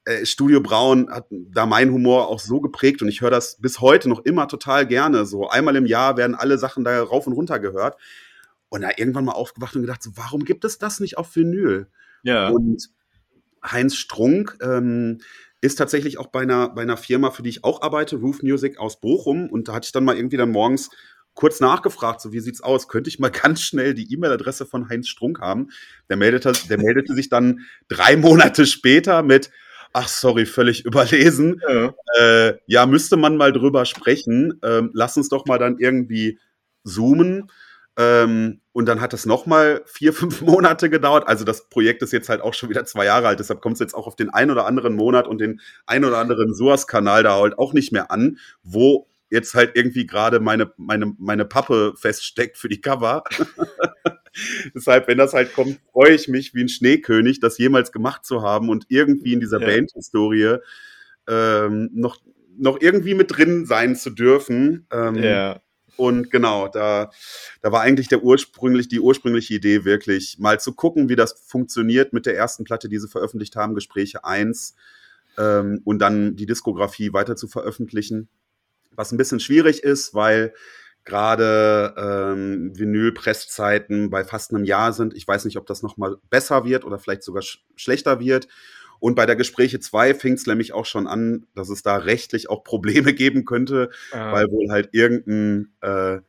äh, 0.06 0.26
Studio 0.26 0.62
Braun 0.62 1.10
hat 1.12 1.28
da 1.30 1.66
mein 1.66 1.92
Humor 1.92 2.28
auch 2.28 2.40
so 2.40 2.62
geprägt 2.62 3.02
und 3.02 3.08
ich 3.08 3.22
höre 3.22 3.32
das 3.32 3.58
bis 3.60 3.82
heute 3.82 4.10
noch 4.10 4.26
immer 4.26 4.48
total 4.48 4.88
gerne. 4.88 5.26
So 5.26 5.50
einmal 5.50 5.76
im 5.76 5.86
Jahr 5.86 6.18
werden 6.18 6.36
alle 6.36 6.58
Sachen 6.58 6.84
da 6.84 7.02
rauf 7.02 7.28
und 7.28 7.34
runter 7.34 7.60
gehört. 7.60 7.98
Und 8.72 8.82
da 8.82 8.90
irgendwann 8.98 9.26
mal 9.26 9.32
aufgewacht 9.32 9.76
und 9.76 9.82
gedacht, 9.82 10.04
so, 10.04 10.12
warum 10.16 10.46
gibt 10.46 10.64
es 10.64 10.78
das 10.78 11.00
nicht 11.00 11.18
auf 11.18 11.36
Vinyl? 11.36 11.88
ja. 12.24 12.50
Und 12.50 12.90
Heinz 13.64 13.96
Strunk 13.96 14.58
ähm, 14.62 15.20
ist 15.62 15.76
tatsächlich 15.76 16.18
auch 16.18 16.28
bei 16.28 16.42
einer, 16.42 16.70
bei 16.70 16.82
einer 16.82 16.98
Firma, 16.98 17.32
für 17.32 17.44
die 17.44 17.50
ich 17.50 17.64
auch 17.64 17.82
arbeite, 17.82 18.18
Roof 18.18 18.42
Music 18.44 18.78
aus 18.80 19.00
Bochum. 19.00 19.50
Und 19.50 19.68
da 19.68 19.74
hatte 19.74 19.86
ich 19.86 19.92
dann 19.92 20.06
mal 20.06 20.16
irgendwie 20.16 20.38
dann 20.38 20.52
morgens 20.52 20.90
kurz 21.34 21.60
nachgefragt, 21.60 22.22
so 22.22 22.34
wie 22.34 22.40
sieht's 22.40 22.62
aus? 22.62 22.88
Könnte 22.88 23.10
ich 23.10 23.20
mal 23.20 23.32
ganz 23.32 23.62
schnell 23.62 23.94
die 23.94 24.12
E-Mail-Adresse 24.14 24.66
von 24.66 24.90
Heinz 24.90 25.08
Strunk 25.08 25.40
haben? 25.40 25.70
Der 26.10 26.18
meldete, 26.18 26.54
der 26.70 26.78
meldete 26.78 27.14
sich 27.14 27.30
dann 27.30 27.62
drei 27.88 28.18
Monate 28.18 28.66
später 28.66 29.24
mit, 29.24 29.50
ach 29.94 30.08
sorry, 30.08 30.46
völlig 30.46 30.86
überlesen. 30.86 31.62
Ja, 31.68 31.94
äh, 32.20 32.58
ja 32.68 32.86
müsste 32.86 33.18
man 33.18 33.38
mal 33.38 33.52
drüber 33.52 33.86
sprechen. 33.86 34.60
Ähm, 34.64 34.92
lass 34.94 35.18
uns 35.18 35.30
doch 35.30 35.46
mal 35.46 35.60
dann 35.60 35.78
irgendwie 35.78 36.40
zoomen. 36.84 37.50
Ähm, 38.00 38.62
und 38.72 38.86
dann 38.86 39.02
hat 39.02 39.14
es 39.14 39.26
nochmal 39.26 39.82
vier, 39.86 40.14
fünf 40.14 40.42
Monate 40.42 40.90
gedauert. 40.90 41.28
Also 41.28 41.44
das 41.44 41.70
Projekt 41.70 42.02
ist 42.02 42.14
jetzt 42.14 42.30
halt 42.30 42.42
auch 42.42 42.54
schon 42.54 42.70
wieder 42.70 42.86
zwei 42.86 43.06
Jahre 43.06 43.28
alt. 43.28 43.40
Deshalb 43.40 43.62
kommt 43.62 43.74
es 43.74 43.82
jetzt 43.82 43.94
auch 43.94 44.08
auf 44.08 44.16
den 44.16 44.30
ein 44.30 44.50
oder 44.50 44.66
anderen 44.66 44.96
Monat 44.96 45.28
und 45.28 45.40
den 45.42 45.60
ein 45.86 46.06
oder 46.06 46.18
anderen 46.18 46.54
Suas-Kanal 46.54 47.24
da 47.24 47.38
halt 47.38 47.60
auch 47.60 47.74
nicht 47.74 47.92
mehr 47.92 48.10
an, 48.10 48.38
wo 48.64 49.08
jetzt 49.30 49.54
halt 49.54 49.72
irgendwie 49.76 50.08
gerade 50.08 50.40
meine, 50.40 50.72
meine, 50.78 51.14
meine 51.20 51.46
Pappe 51.46 51.94
feststeckt 51.96 52.58
für 52.58 52.70
die 52.70 52.82
Cover. 52.82 53.24
Deshalb, 54.74 55.08
wenn 55.08 55.18
das 55.18 55.34
halt 55.34 55.54
kommt, 55.54 55.80
freue 55.92 56.14
ich 56.14 56.30
mich 56.30 56.56
wie 56.56 56.64
ein 56.64 56.70
Schneekönig, 56.70 57.42
das 57.42 57.58
jemals 57.58 57.92
gemacht 57.92 58.26
zu 58.26 58.42
haben 58.42 58.70
und 58.70 58.86
irgendwie 58.88 59.34
in 59.34 59.42
dieser 59.42 59.60
ja. 59.60 59.68
Band-Historie 59.68 60.58
ähm, 61.28 61.90
noch, 61.94 62.18
noch 62.58 62.80
irgendwie 62.80 63.14
mit 63.14 63.36
drin 63.36 63.66
sein 63.66 63.96
zu 63.96 64.10
dürfen. 64.10 64.88
Ähm, 64.90 65.16
ja. 65.16 65.62
Und 66.00 66.32
genau, 66.32 66.70
da, 66.70 67.12
da 67.62 67.72
war 67.74 67.82
eigentlich 67.82 68.08
der 68.08 68.24
ursprünglich, 68.24 68.88
die 68.88 69.02
ursprüngliche 69.02 69.54
Idee 69.54 69.84
wirklich 69.84 70.38
mal 70.40 70.58
zu 70.58 70.74
gucken, 70.74 71.10
wie 71.10 71.18
das 71.18 71.34
funktioniert 71.46 72.14
mit 72.14 72.26
der 72.26 72.38
ersten 72.38 72.64
Platte, 72.64 72.88
die 72.88 72.98
sie 73.00 73.10
veröffentlicht 73.10 73.58
haben, 73.58 73.76
Gespräche 73.76 74.24
1, 74.24 74.76
ähm, 75.38 75.82
und 75.84 76.00
dann 76.00 76.38
die 76.38 76.46
Diskografie 76.46 77.12
weiter 77.12 77.36
zu 77.36 77.50
veröffentlichen. 77.50 78.30
Was 78.92 79.12
ein 79.12 79.18
bisschen 79.18 79.42
schwierig 79.42 79.84
ist, 79.84 80.14
weil 80.14 80.54
gerade 81.04 81.94
ähm, 81.98 82.78
Vinylpresszeiten 82.78 84.10
bei 84.10 84.24
fast 84.24 84.54
einem 84.54 84.64
Jahr 84.64 84.94
sind. 84.94 85.14
Ich 85.14 85.28
weiß 85.28 85.44
nicht, 85.44 85.58
ob 85.58 85.66
das 85.66 85.84
nochmal 85.84 86.16
besser 86.30 86.64
wird 86.64 86.86
oder 86.86 86.98
vielleicht 86.98 87.24
sogar 87.24 87.42
sch 87.42 87.66
schlechter 87.76 88.22
wird. 88.22 88.48
Und 89.00 89.16
bei 89.16 89.26
der 89.26 89.36
Gespräche 89.36 89.80
2 89.80 90.14
fing 90.14 90.34
es 90.34 90.46
nämlich 90.46 90.74
auch 90.74 90.86
schon 90.86 91.08
an, 91.08 91.48
dass 91.56 91.70
es 91.70 91.84
da 91.84 91.98
rechtlich 91.98 92.50
auch 92.50 92.64
Probleme 92.64 93.14
geben 93.14 93.46
könnte, 93.46 93.90
ah. 94.12 94.34
weil 94.34 94.52
wohl 94.52 94.70
halt 94.70 94.90
irgendein 94.92 95.74
äh, 95.82 96.20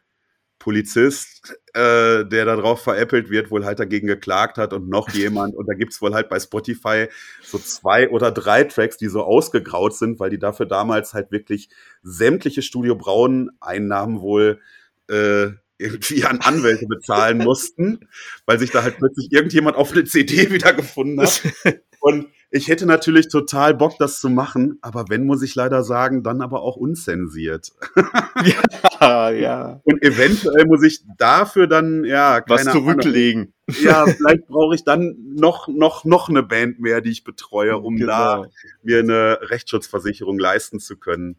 Polizist, 0.61 1.55
äh, 1.73 2.25
der 2.27 2.45
darauf 2.45 2.83
veräppelt 2.83 3.31
wird, 3.31 3.51
wohl 3.51 3.65
halt 3.65 3.81
dagegen 3.81 4.07
geklagt 4.07 4.59
hat 4.59 4.73
und 4.73 4.89
noch 4.89 5.09
jemand. 5.15 5.57
Und 5.57 5.67
da 5.67 5.75
gibt's 5.75 6.01
wohl 6.01 6.15
halt 6.15 6.29
bei 6.29 6.39
Spotify 6.39 7.09
so 7.43 7.59
zwei 7.59 8.09
oder 8.11 8.31
drei 8.31 8.65
Tracks, 8.65 8.97
die 8.97 9.09
so 9.09 9.25
ausgegraut 9.25 9.97
sind, 9.97 10.21
weil 10.21 10.31
die 10.31 10.39
dafür 10.39 10.67
damals 10.67 11.15
halt 11.15 11.33
wirklich 11.33 11.71
sämtliche 12.03 12.63
Studio 12.63 12.95
Braun-Einnahmen 12.95 14.21
wohl 14.21 14.61
äh, 15.09 15.49
irgendwie 15.79 16.25
an 16.25 16.41
Anwälte 16.41 16.87
bezahlen 16.87 17.39
mussten, 17.45 18.07
weil 18.45 18.59
sich 18.59 18.71
da 18.71 18.83
halt 18.83 18.99
plötzlich 18.99 19.33
irgendjemand 19.33 19.77
auf 19.77 19.93
eine 19.93 20.05
CD 20.05 20.51
wiedergefunden 20.51 21.21
hat. 21.23 21.43
Und 22.01 22.29
ich 22.53 22.67
hätte 22.67 22.85
natürlich 22.85 23.29
total 23.29 23.75
Bock, 23.75 23.97
das 23.99 24.21
zu 24.21 24.29
machen, 24.29 24.79
aber 24.83 25.05
wenn, 25.09 25.25
muss 25.25 25.43
ich 25.43 25.55
leider 25.55 25.85
sagen, 25.85 26.25
dann 26.25 26.43
aber 26.43 26.63
auch 26.63 26.77
unzensiert. 26.77 27.73
Ja, 29.01 29.31
ja. 29.31 29.81
Und 29.85 30.03
eventuell 30.03 30.67
muss 30.67 30.83
ich 30.83 31.01
dafür 31.17 31.67
dann, 31.67 32.05
ja, 32.05 32.43
was 32.47 32.65
zurücklegen. 32.65 33.55
Ahnung. 33.67 33.83
Ja, 33.83 34.05
vielleicht 34.05 34.47
brauche 34.47 34.75
ich 34.75 34.85
dann 34.85 35.17
noch, 35.37 35.69
noch, 35.69 36.05
noch 36.05 36.29
eine 36.29 36.43
Band 36.43 36.81
mehr, 36.81 37.01
die 37.01 37.11
ich 37.11 37.25
betreue, 37.25 37.79
um 37.79 37.97
genau. 37.97 38.13
da 38.13 38.49
mir 38.83 38.99
eine 38.99 39.39
Rechtsschutzversicherung 39.41 40.39
leisten 40.39 40.81
zu 40.81 40.99
können. 40.99 41.37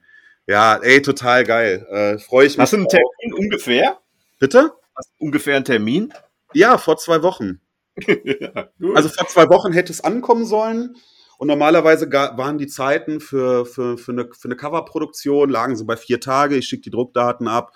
Ja, 0.48 0.76
ey, 0.78 1.04
total 1.04 1.44
geil. 1.44 1.86
Äh, 1.90 2.18
Freue 2.18 2.48
ich 2.48 2.58
mich. 2.58 2.64
Hast 2.64 2.74
du 2.74 2.78
einen 2.78 2.88
Termin 2.88 3.34
ungefähr? 3.38 4.00
Bitte? 4.40 4.74
Hast 4.96 5.12
du 5.12 5.26
ungefähr 5.26 5.56
einen 5.56 5.66
Termin? 5.66 6.14
Ja, 6.54 6.80
vor 6.80 6.98
zwei 6.98 7.22
Wochen 7.22 7.62
ja, 8.40 8.70
also 8.96 9.10
vor 9.10 9.28
zwei 9.28 9.50
Wochen 9.50 9.74
hätte 9.74 9.92
es 9.92 10.02
ankommen 10.02 10.46
sollen. 10.46 10.96
Und 11.42 11.48
normalerweise 11.48 12.12
waren 12.12 12.60
die 12.60 12.68
Zeiten 12.68 13.20
für, 13.20 13.66
für, 13.66 13.98
für 13.98 14.12
eine, 14.12 14.30
für 14.32 14.48
eine 14.48 14.56
Coverproduktion, 14.56 15.50
lagen 15.50 15.76
so 15.76 15.86
bei 15.86 15.98
vier 15.98 16.20
Tage. 16.20 16.56
Ich 16.56 16.68
schicke 16.68 16.84
die 16.84 16.92
Druckdaten 16.92 17.48
ab. 17.48 17.74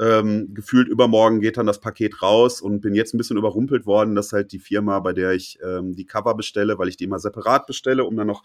Ähm, 0.00 0.54
gefühlt 0.54 0.88
übermorgen 0.88 1.40
geht 1.40 1.58
dann 1.58 1.66
das 1.66 1.80
Paket 1.80 2.22
raus 2.22 2.62
und 2.62 2.80
bin 2.80 2.94
jetzt 2.94 3.12
ein 3.12 3.18
bisschen 3.18 3.36
überrumpelt 3.36 3.84
worden, 3.84 4.14
dass 4.14 4.32
halt 4.32 4.52
die 4.52 4.58
Firma, 4.58 5.00
bei 5.00 5.12
der 5.12 5.32
ich 5.32 5.58
ähm, 5.62 5.94
die 5.94 6.06
Cover 6.06 6.34
bestelle, 6.34 6.78
weil 6.78 6.88
ich 6.88 6.96
die 6.96 7.04
immer 7.04 7.18
separat 7.18 7.66
bestelle, 7.66 8.04
um 8.04 8.16
dann 8.16 8.28
noch, 8.28 8.44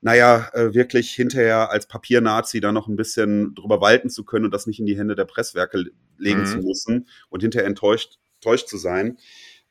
naja, 0.00 0.48
äh, 0.52 0.72
wirklich 0.72 1.10
hinterher 1.10 1.72
als 1.72 1.88
Papiernazi 1.88 2.60
da 2.60 2.70
noch 2.70 2.86
ein 2.86 2.94
bisschen 2.94 3.56
drüber 3.56 3.80
walten 3.80 4.08
zu 4.08 4.24
können 4.24 4.44
und 4.44 4.54
das 4.54 4.68
nicht 4.68 4.78
in 4.78 4.86
die 4.86 4.96
Hände 4.96 5.16
der 5.16 5.24
Presswerke 5.24 5.86
legen 6.16 6.42
mhm. 6.42 6.46
zu 6.46 6.58
müssen 6.58 7.08
und 7.28 7.40
hinterher 7.40 7.66
enttäuscht, 7.66 8.20
enttäuscht 8.36 8.68
zu 8.68 8.76
sein 8.76 9.18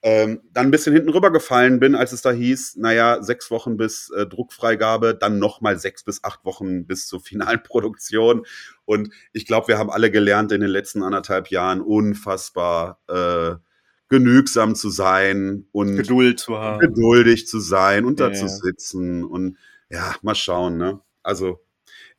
ähm, 0.01 0.41
dann 0.53 0.67
ein 0.67 0.71
bisschen 0.71 0.93
hinten 0.93 1.09
rübergefallen 1.09 1.79
bin, 1.79 1.93
als 1.93 2.13
es 2.13 2.21
da 2.21 2.31
hieß, 2.31 2.77
naja, 2.77 3.21
sechs 3.21 3.51
Wochen 3.51 3.75
bis 3.75 4.09
äh, 4.11 4.25
Druckfreigabe, 4.25 5.13
dann 5.13 5.39
nochmal 5.39 5.77
sechs 5.77 6.03
bis 6.03 6.23
acht 6.23 6.45
Wochen 6.45 6.87
bis 6.87 7.07
zur 7.07 7.19
finalen 7.21 7.61
Produktion. 7.63 8.45
Und 8.85 9.13
ich 9.33 9.45
glaube, 9.45 9.67
wir 9.67 9.77
haben 9.77 9.89
alle 9.89 10.09
gelernt 10.09 10.51
in 10.51 10.61
den 10.61 10.69
letzten 10.69 11.03
anderthalb 11.03 11.49
Jahren 11.49 11.81
unfassbar 11.81 12.99
äh, 13.07 13.55
genügsam 14.07 14.73
zu 14.73 14.89
sein 14.89 15.67
und 15.71 15.97
Geduld 15.97 16.39
zu 16.39 16.57
haben. 16.57 16.79
geduldig 16.79 17.47
zu 17.47 17.59
sein 17.59 18.05
und 18.05 18.19
da 18.19 18.33
zu 18.33 18.47
sitzen 18.47 19.23
und 19.23 19.57
ja, 19.91 20.15
mal 20.23 20.33
schauen, 20.33 20.77
ne? 20.77 21.01
Also 21.21 21.59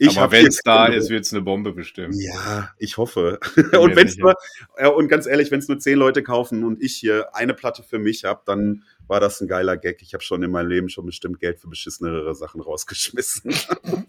ich 0.02 0.18
Aber 0.18 0.32
wenn 0.32 0.46
es 0.46 0.60
da 0.64 0.86
ist, 0.86 1.10
wird 1.10 1.26
es 1.26 1.32
eine 1.34 1.42
Bombe 1.42 1.74
bestimmt. 1.74 2.14
Ja, 2.16 2.70
ich 2.78 2.96
hoffe. 2.96 3.38
und 3.78 3.96
wenn 3.96 4.06
es 4.06 4.16
nur, 4.16 4.34
ja, 4.78 4.88
und 4.88 5.08
ganz 5.08 5.26
ehrlich, 5.26 5.50
wenn 5.50 5.58
es 5.58 5.68
nur 5.68 5.78
zehn 5.78 5.98
Leute 5.98 6.22
kaufen 6.22 6.64
und 6.64 6.82
ich 6.82 6.96
hier 6.96 7.36
eine 7.36 7.52
Platte 7.52 7.82
für 7.82 7.98
mich 7.98 8.24
habe, 8.24 8.40
dann 8.46 8.84
war 9.06 9.20
das 9.20 9.42
ein 9.42 9.46
geiler 9.46 9.76
Gag. 9.76 10.00
Ich 10.00 10.14
habe 10.14 10.24
schon 10.24 10.42
in 10.42 10.50
meinem 10.50 10.70
Leben 10.70 10.88
schon 10.88 11.04
bestimmt 11.04 11.38
Geld 11.38 11.60
für 11.60 11.68
beschissenere 11.68 12.34
Sachen 12.34 12.62
rausgeschmissen. 12.62 13.50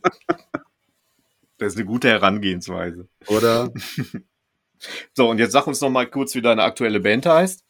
das 1.57 1.73
ist 1.73 1.75
eine 1.75 1.85
gute 1.85 2.07
Herangehensweise. 2.07 3.09
Oder? 3.27 3.73
so, 5.13 5.29
und 5.29 5.39
jetzt 5.39 5.51
sag 5.51 5.67
uns 5.67 5.81
noch 5.81 5.89
mal 5.89 6.09
kurz, 6.09 6.35
wie 6.35 6.41
deine 6.41 6.63
aktuelle 6.63 7.01
Band 7.01 7.25
heißt. 7.25 7.65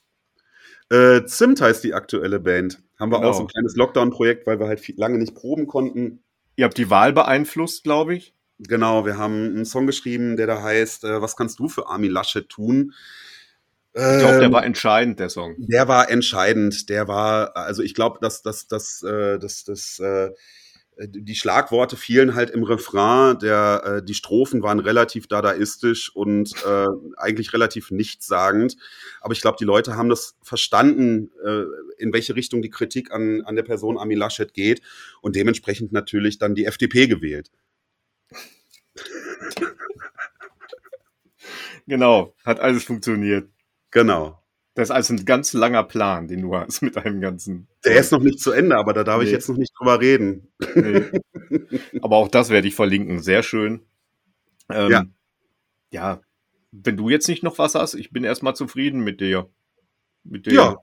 Äh, 0.91 1.25
Zimt 1.25 1.59
heißt 1.59 1.83
die 1.83 1.95
aktuelle 1.95 2.39
Band. 2.39 2.83
Haben 2.99 3.11
wir 3.11 3.17
genau. 3.17 3.31
auch 3.31 3.33
so 3.33 3.41
ein 3.41 3.47
kleines 3.47 3.75
Lockdown-Projekt, 3.75 4.45
weil 4.45 4.59
wir 4.59 4.67
halt 4.67 4.79
viel, 4.79 4.99
lange 4.99 5.17
nicht 5.17 5.33
proben 5.33 5.65
konnten. 5.65 6.23
Ihr 6.61 6.65
habt 6.65 6.77
die 6.77 6.91
Wahl 6.91 7.11
beeinflusst, 7.11 7.83
glaube 7.83 8.13
ich. 8.13 8.35
Genau, 8.59 9.03
wir 9.03 9.17
haben 9.17 9.45
einen 9.45 9.65
Song 9.65 9.87
geschrieben, 9.87 10.37
der 10.37 10.45
da 10.45 10.61
heißt, 10.61 11.05
äh, 11.05 11.19
was 11.19 11.35
kannst 11.35 11.57
du 11.57 11.67
für 11.67 11.87
Armin 11.87 12.11
Laschet 12.11 12.47
tun? 12.47 12.93
Ich 13.95 13.99
glaube, 13.99 14.37
der 14.37 14.43
ähm, 14.43 14.53
war 14.53 14.63
entscheidend, 14.63 15.19
der 15.19 15.29
Song. 15.29 15.55
Der 15.57 15.87
war 15.87 16.11
entscheidend. 16.11 16.87
Der 16.89 17.07
war, 17.07 17.57
also 17.57 17.81
ich 17.81 17.95
glaube, 17.95 18.19
dass 18.21 18.43
das, 18.43 18.67
das, 18.67 18.99
das, 18.99 19.39
das, 19.39 19.63
das, 19.63 19.99
äh, 20.01 20.29
die 21.07 21.35
Schlagworte 21.35 21.95
fielen 21.97 22.35
halt 22.35 22.49
im 22.49 22.63
Refrain. 22.63 23.39
Der, 23.39 23.83
äh, 23.85 24.03
die 24.05 24.13
Strophen 24.13 24.61
waren 24.61 24.79
relativ 24.79 25.27
dadaistisch 25.27 26.15
und 26.15 26.53
äh, 26.65 26.87
eigentlich 27.17 27.53
relativ 27.53 27.91
nichtssagend. 27.91 28.77
Aber 29.21 29.33
ich 29.33 29.41
glaube, 29.41 29.57
die 29.59 29.65
Leute 29.65 29.95
haben 29.95 30.09
das 30.09 30.35
verstanden, 30.41 31.31
äh, 31.43 31.63
in 31.97 32.13
welche 32.13 32.35
Richtung 32.35 32.61
die 32.61 32.69
Kritik 32.69 33.11
an, 33.11 33.41
an 33.41 33.55
der 33.55 33.63
Person 33.63 33.97
Armin 33.97 34.17
Laschet 34.17 34.53
geht 34.53 34.81
und 35.21 35.35
dementsprechend 35.35 35.91
natürlich 35.91 36.37
dann 36.37 36.55
die 36.55 36.65
FDP 36.65 37.07
gewählt. 37.07 37.51
Genau, 41.87 42.33
hat 42.45 42.59
alles 42.59 42.83
funktioniert. 42.83 43.49
Genau. 43.89 44.40
Das 44.73 44.87
ist 44.87 44.91
also 44.91 45.13
ein 45.13 45.25
ganz 45.25 45.51
langer 45.51 45.83
Plan, 45.83 46.27
den 46.27 46.41
du 46.41 46.55
hast 46.55 46.81
mit 46.81 46.95
deinem 46.95 47.19
ganzen. 47.19 47.67
Der 47.83 47.99
ist 47.99 48.11
noch 48.11 48.21
nicht 48.21 48.39
zu 48.39 48.51
Ende, 48.51 48.77
aber 48.77 48.93
da 48.93 49.03
darf 49.03 49.19
nee. 49.19 49.25
ich 49.25 49.31
jetzt 49.31 49.49
noch 49.49 49.57
nicht 49.57 49.73
drüber 49.77 49.99
reden. 49.99 50.47
Nee. 50.75 51.11
Aber 52.01 52.15
auch 52.15 52.29
das 52.29 52.49
werde 52.49 52.67
ich 52.67 52.75
verlinken. 52.75 53.19
Sehr 53.19 53.43
schön. 53.43 53.81
Ähm, 54.69 54.91
ja. 54.91 55.03
Ja. 55.91 56.21
Wenn 56.71 56.95
du 56.95 57.09
jetzt 57.09 57.27
nicht 57.27 57.43
noch 57.43 57.57
was 57.57 57.75
hast, 57.75 57.95
ich 57.95 58.11
bin 58.11 58.23
erstmal 58.23 58.55
zufrieden 58.55 59.01
mit 59.01 59.19
dir. 59.19 59.49
Mit 60.23 60.45
dir. 60.45 60.53
Ja. 60.53 60.75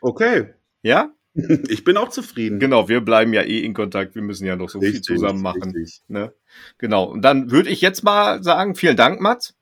Okay. 0.00 0.54
Ja? 0.82 1.12
Ich 1.68 1.84
bin 1.84 1.96
auch 1.96 2.08
zufrieden. 2.08 2.58
Genau, 2.58 2.88
wir 2.88 3.02
bleiben 3.02 3.32
ja 3.32 3.42
eh 3.42 3.60
in 3.60 3.72
Kontakt. 3.72 4.16
Wir 4.16 4.22
müssen 4.22 4.46
ja 4.46 4.56
noch 4.56 4.68
so 4.68 4.80
richtig, 4.80 5.06
viel 5.06 5.16
zusammen 5.16 5.40
machen. 5.40 5.72
Ne? 6.08 6.32
Genau. 6.78 7.04
Und 7.04 7.22
dann 7.22 7.52
würde 7.52 7.70
ich 7.70 7.80
jetzt 7.80 8.02
mal 8.02 8.42
sagen, 8.42 8.74
vielen 8.74 8.96
Dank, 8.96 9.20
Mats. 9.20 9.54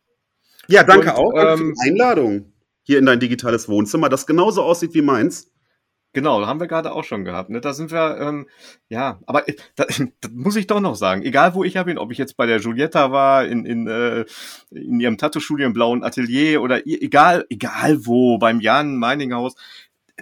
Ja, 0.66 0.82
danke 0.82 1.10
Und, 1.10 1.16
auch 1.16 1.32
ähm, 1.36 1.58
für 1.58 1.72
die 1.74 1.90
Einladung 1.90 2.52
hier 2.88 2.98
in 2.98 3.04
dein 3.04 3.20
digitales 3.20 3.68
Wohnzimmer, 3.68 4.08
das 4.08 4.26
genauso 4.26 4.62
aussieht 4.62 4.94
wie 4.94 5.02
meins. 5.02 5.52
Genau, 6.14 6.46
haben 6.46 6.58
wir 6.58 6.68
gerade 6.68 6.92
auch 6.92 7.04
schon 7.04 7.26
gehabt. 7.26 7.50
Ne? 7.50 7.60
Da 7.60 7.74
sind 7.74 7.92
wir, 7.92 8.16
ähm, 8.18 8.46
ja, 8.88 9.20
aber 9.26 9.46
äh, 9.46 9.56
da, 9.76 9.84
das 10.20 10.30
muss 10.32 10.56
ich 10.56 10.66
doch 10.66 10.80
noch 10.80 10.96
sagen. 10.96 11.22
Egal, 11.22 11.54
wo 11.54 11.64
ich 11.64 11.74
ja 11.74 11.82
bin, 11.82 11.98
ob 11.98 12.10
ich 12.10 12.16
jetzt 12.16 12.38
bei 12.38 12.46
der 12.46 12.60
Giulietta 12.60 13.12
war, 13.12 13.44
in, 13.44 13.66
in, 13.66 13.86
äh, 13.88 14.24
in 14.70 15.00
ihrem 15.00 15.18
Tattoo-Studio 15.18 15.66
im 15.66 15.74
blauen 15.74 16.02
Atelier 16.02 16.62
oder 16.62 16.86
egal, 16.86 17.44
egal 17.50 18.06
wo, 18.06 18.38
beim 18.38 18.58
Jan 18.58 18.96
Meininghaus, 18.96 19.54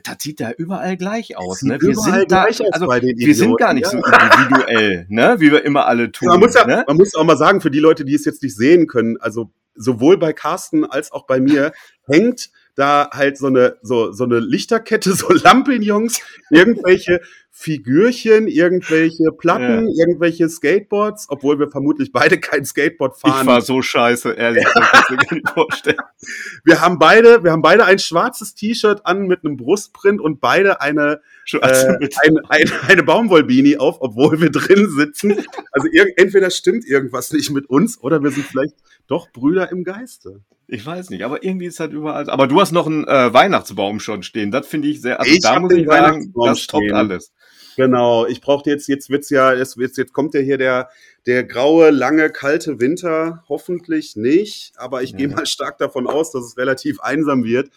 das 0.03 0.17
sieht 0.19 0.41
da 0.41 0.51
überall 0.51 0.97
gleich 0.97 1.37
aus. 1.37 1.63
Ne? 1.63 1.81
Wir 1.81 1.95
sind 1.95 2.33
da, 2.33 2.47
also 2.73 2.89
wir 2.89 3.35
sind 3.37 3.57
gar 3.57 3.73
nicht 3.75 3.85
ja. 3.85 3.91
so 3.93 3.99
individuell, 3.99 5.07
ne? 5.09 5.37
wie 5.39 5.53
wir 5.53 5.65
immer 5.65 5.87
alle 5.87 6.11
tun. 6.11 6.27
Man, 6.31 6.41
muss 6.41 6.55
ja, 6.55 6.67
ne? 6.67 6.85
man 6.85 6.97
muss 6.97 7.15
auch 7.15 7.23
mal 7.23 7.37
sagen, 7.37 7.61
für 7.61 7.71
die 7.71 7.79
Leute, 7.79 8.05
die 8.05 8.15
es 8.17 8.25
jetzt 8.25 8.43
nicht 8.43 8.57
sehen 8.57 8.89
können, 8.89 9.19
also 9.21 9.53
sowohl 9.77 10.19
bei 10.19 10.33
Carsten 10.33 10.85
als 10.85 11.13
auch 11.13 11.27
bei 11.27 11.41
mir 11.41 11.73
hängt 12.07 12.51
da 12.77 13.09
halt 13.13 13.39
so 13.39 13.47
eine, 13.47 13.79
so, 13.83 14.13
so 14.13 14.25
eine 14.25 14.39
Lichterkette, 14.39 15.13
so 15.15 15.33
Lampenjungs, 15.33 16.21
irgendwelche 16.51 17.21
Figürchen, 17.59 18.49
irgendwelche 18.49 19.33
Platten, 19.33 19.89
ja. 19.89 20.05
irgendwelche 20.05 20.47
Skateboards, 20.47 21.27
obwohl 21.31 21.59
wir 21.59 21.71
vermutlich 21.71 22.13
beide 22.13 22.39
kein 22.39 22.67
Skateboard 22.67 23.19
fahren. 23.19 23.41
Ich 23.41 23.47
war 23.47 23.63
so 23.63 23.81
scheiße, 23.81 24.33
ehrlich, 24.33 24.63
dir 25.09 25.35
nicht 25.35 25.49
vorstellen. 25.49 25.97
Wir 26.65 26.81
haben 26.81 26.99
beide, 26.99 27.45
wir 27.45 27.53
haben 27.53 27.63
beide 27.63 27.85
ein 27.85 27.99
schwarzes 27.99 28.55
T-Shirt 28.55 29.03
an 29.05 29.27
mit 29.27 29.45
einem 29.45 29.57
Brustprint 29.57 30.21
und 30.21 30.41
beide 30.41 30.81
eine, 30.81 31.21
äh, 31.53 32.09
ein, 32.25 32.39
ein, 32.49 32.73
eine 32.89 33.03
Baumwollbeanie 33.05 33.77
auf, 33.79 33.99
obwohl 34.01 34.41
wir 34.41 34.51
drin 34.51 34.91
sitzen. 34.91 35.37
Also 35.71 35.89
entweder 36.17 36.51
stimmt 36.51 36.85
irgendwas 36.85 37.33
nicht 37.33 37.51
mit 37.51 37.67
uns 37.67 38.03
oder 38.03 38.23
wir 38.23 38.33
sind 38.33 38.47
vielleicht 38.47 38.75
doch 39.07 39.31
Brüder 39.31 39.71
im 39.71 39.85
Geiste. 39.85 40.41
Ich 40.69 40.85
weiß 40.85 41.11
nicht, 41.11 41.23
aber 41.23 41.45
irgendwie 41.45 41.67
ist 41.67 41.79
halt 41.79 41.93
überall. 41.93 42.29
Aber 42.29 42.49
du 42.49 42.61
hast 42.61 42.73
noch 42.73 42.87
einen 42.87 43.07
äh, 43.07 43.33
Weihnachtsbaum 43.33 44.01
schon 44.01 44.25
stehen. 44.25 44.51
Das 44.51 44.67
finde 44.67 44.89
ich 44.89 45.01
sehr. 45.01 45.21
Also 45.21 45.33
ich 45.33 45.41
da 45.41 45.61
muss 45.61 45.73
ich 45.73 45.87
sagen, 45.87 46.33
das 46.35 46.67
toppt 46.67 46.93
alles. 46.93 47.33
Genau, 47.77 48.27
ich 48.27 48.41
brauche 48.41 48.69
jetzt, 48.69 48.89
jetzt 48.89 49.11
wird's 49.11 49.29
ja, 49.29 49.53
jetzt, 49.53 49.77
jetzt 49.77 50.13
kommt 50.13 50.35
ja 50.35 50.41
hier 50.41 50.57
der, 50.57 50.89
der 51.27 51.45
graue, 51.45 51.91
lange, 51.91 52.31
kalte 52.31 52.81
Winter. 52.81 53.45
Hoffentlich 53.49 54.17
nicht, 54.17 54.73
aber 54.77 55.03
ich 55.03 55.11
ja. 55.11 55.19
gehe 55.19 55.29
mal 55.29 55.47
stark 55.47 55.79
davon 55.79 56.07
aus, 56.07 56.33
dass 56.33 56.45
es 56.45 56.57
relativ 56.57 57.01
einsam 57.01 57.45
wird. 57.45 57.71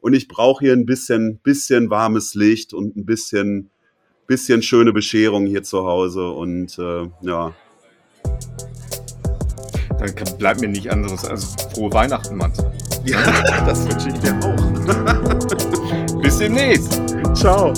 Und 0.00 0.14
ich 0.14 0.26
brauche 0.26 0.64
hier 0.64 0.72
ein 0.72 0.86
bisschen, 0.86 1.38
bisschen 1.38 1.90
warmes 1.90 2.34
Licht 2.34 2.72
und 2.74 2.96
ein 2.96 3.04
bisschen, 3.04 3.70
bisschen 4.26 4.62
schöne 4.62 4.92
Bescherung 4.92 5.46
hier 5.46 5.62
zu 5.62 5.84
Hause. 5.84 6.30
Und 6.30 6.76
äh, 6.78 7.08
ja. 7.20 7.54
Dann 10.02 10.38
bleibt 10.38 10.60
mir 10.60 10.68
nicht 10.68 10.90
anderes 10.90 11.24
als 11.24 11.54
frohe 11.74 11.92
Weihnachten, 11.92 12.36
Mann. 12.36 12.52
Ja, 13.04 13.18
das 13.66 13.88
wünsche 13.88 14.08
ich 14.08 14.18
dir 14.18 14.38
auch. 14.42 14.56
Bis 16.22 16.38
demnächst. 16.38 17.00
Ciao. 17.34 17.72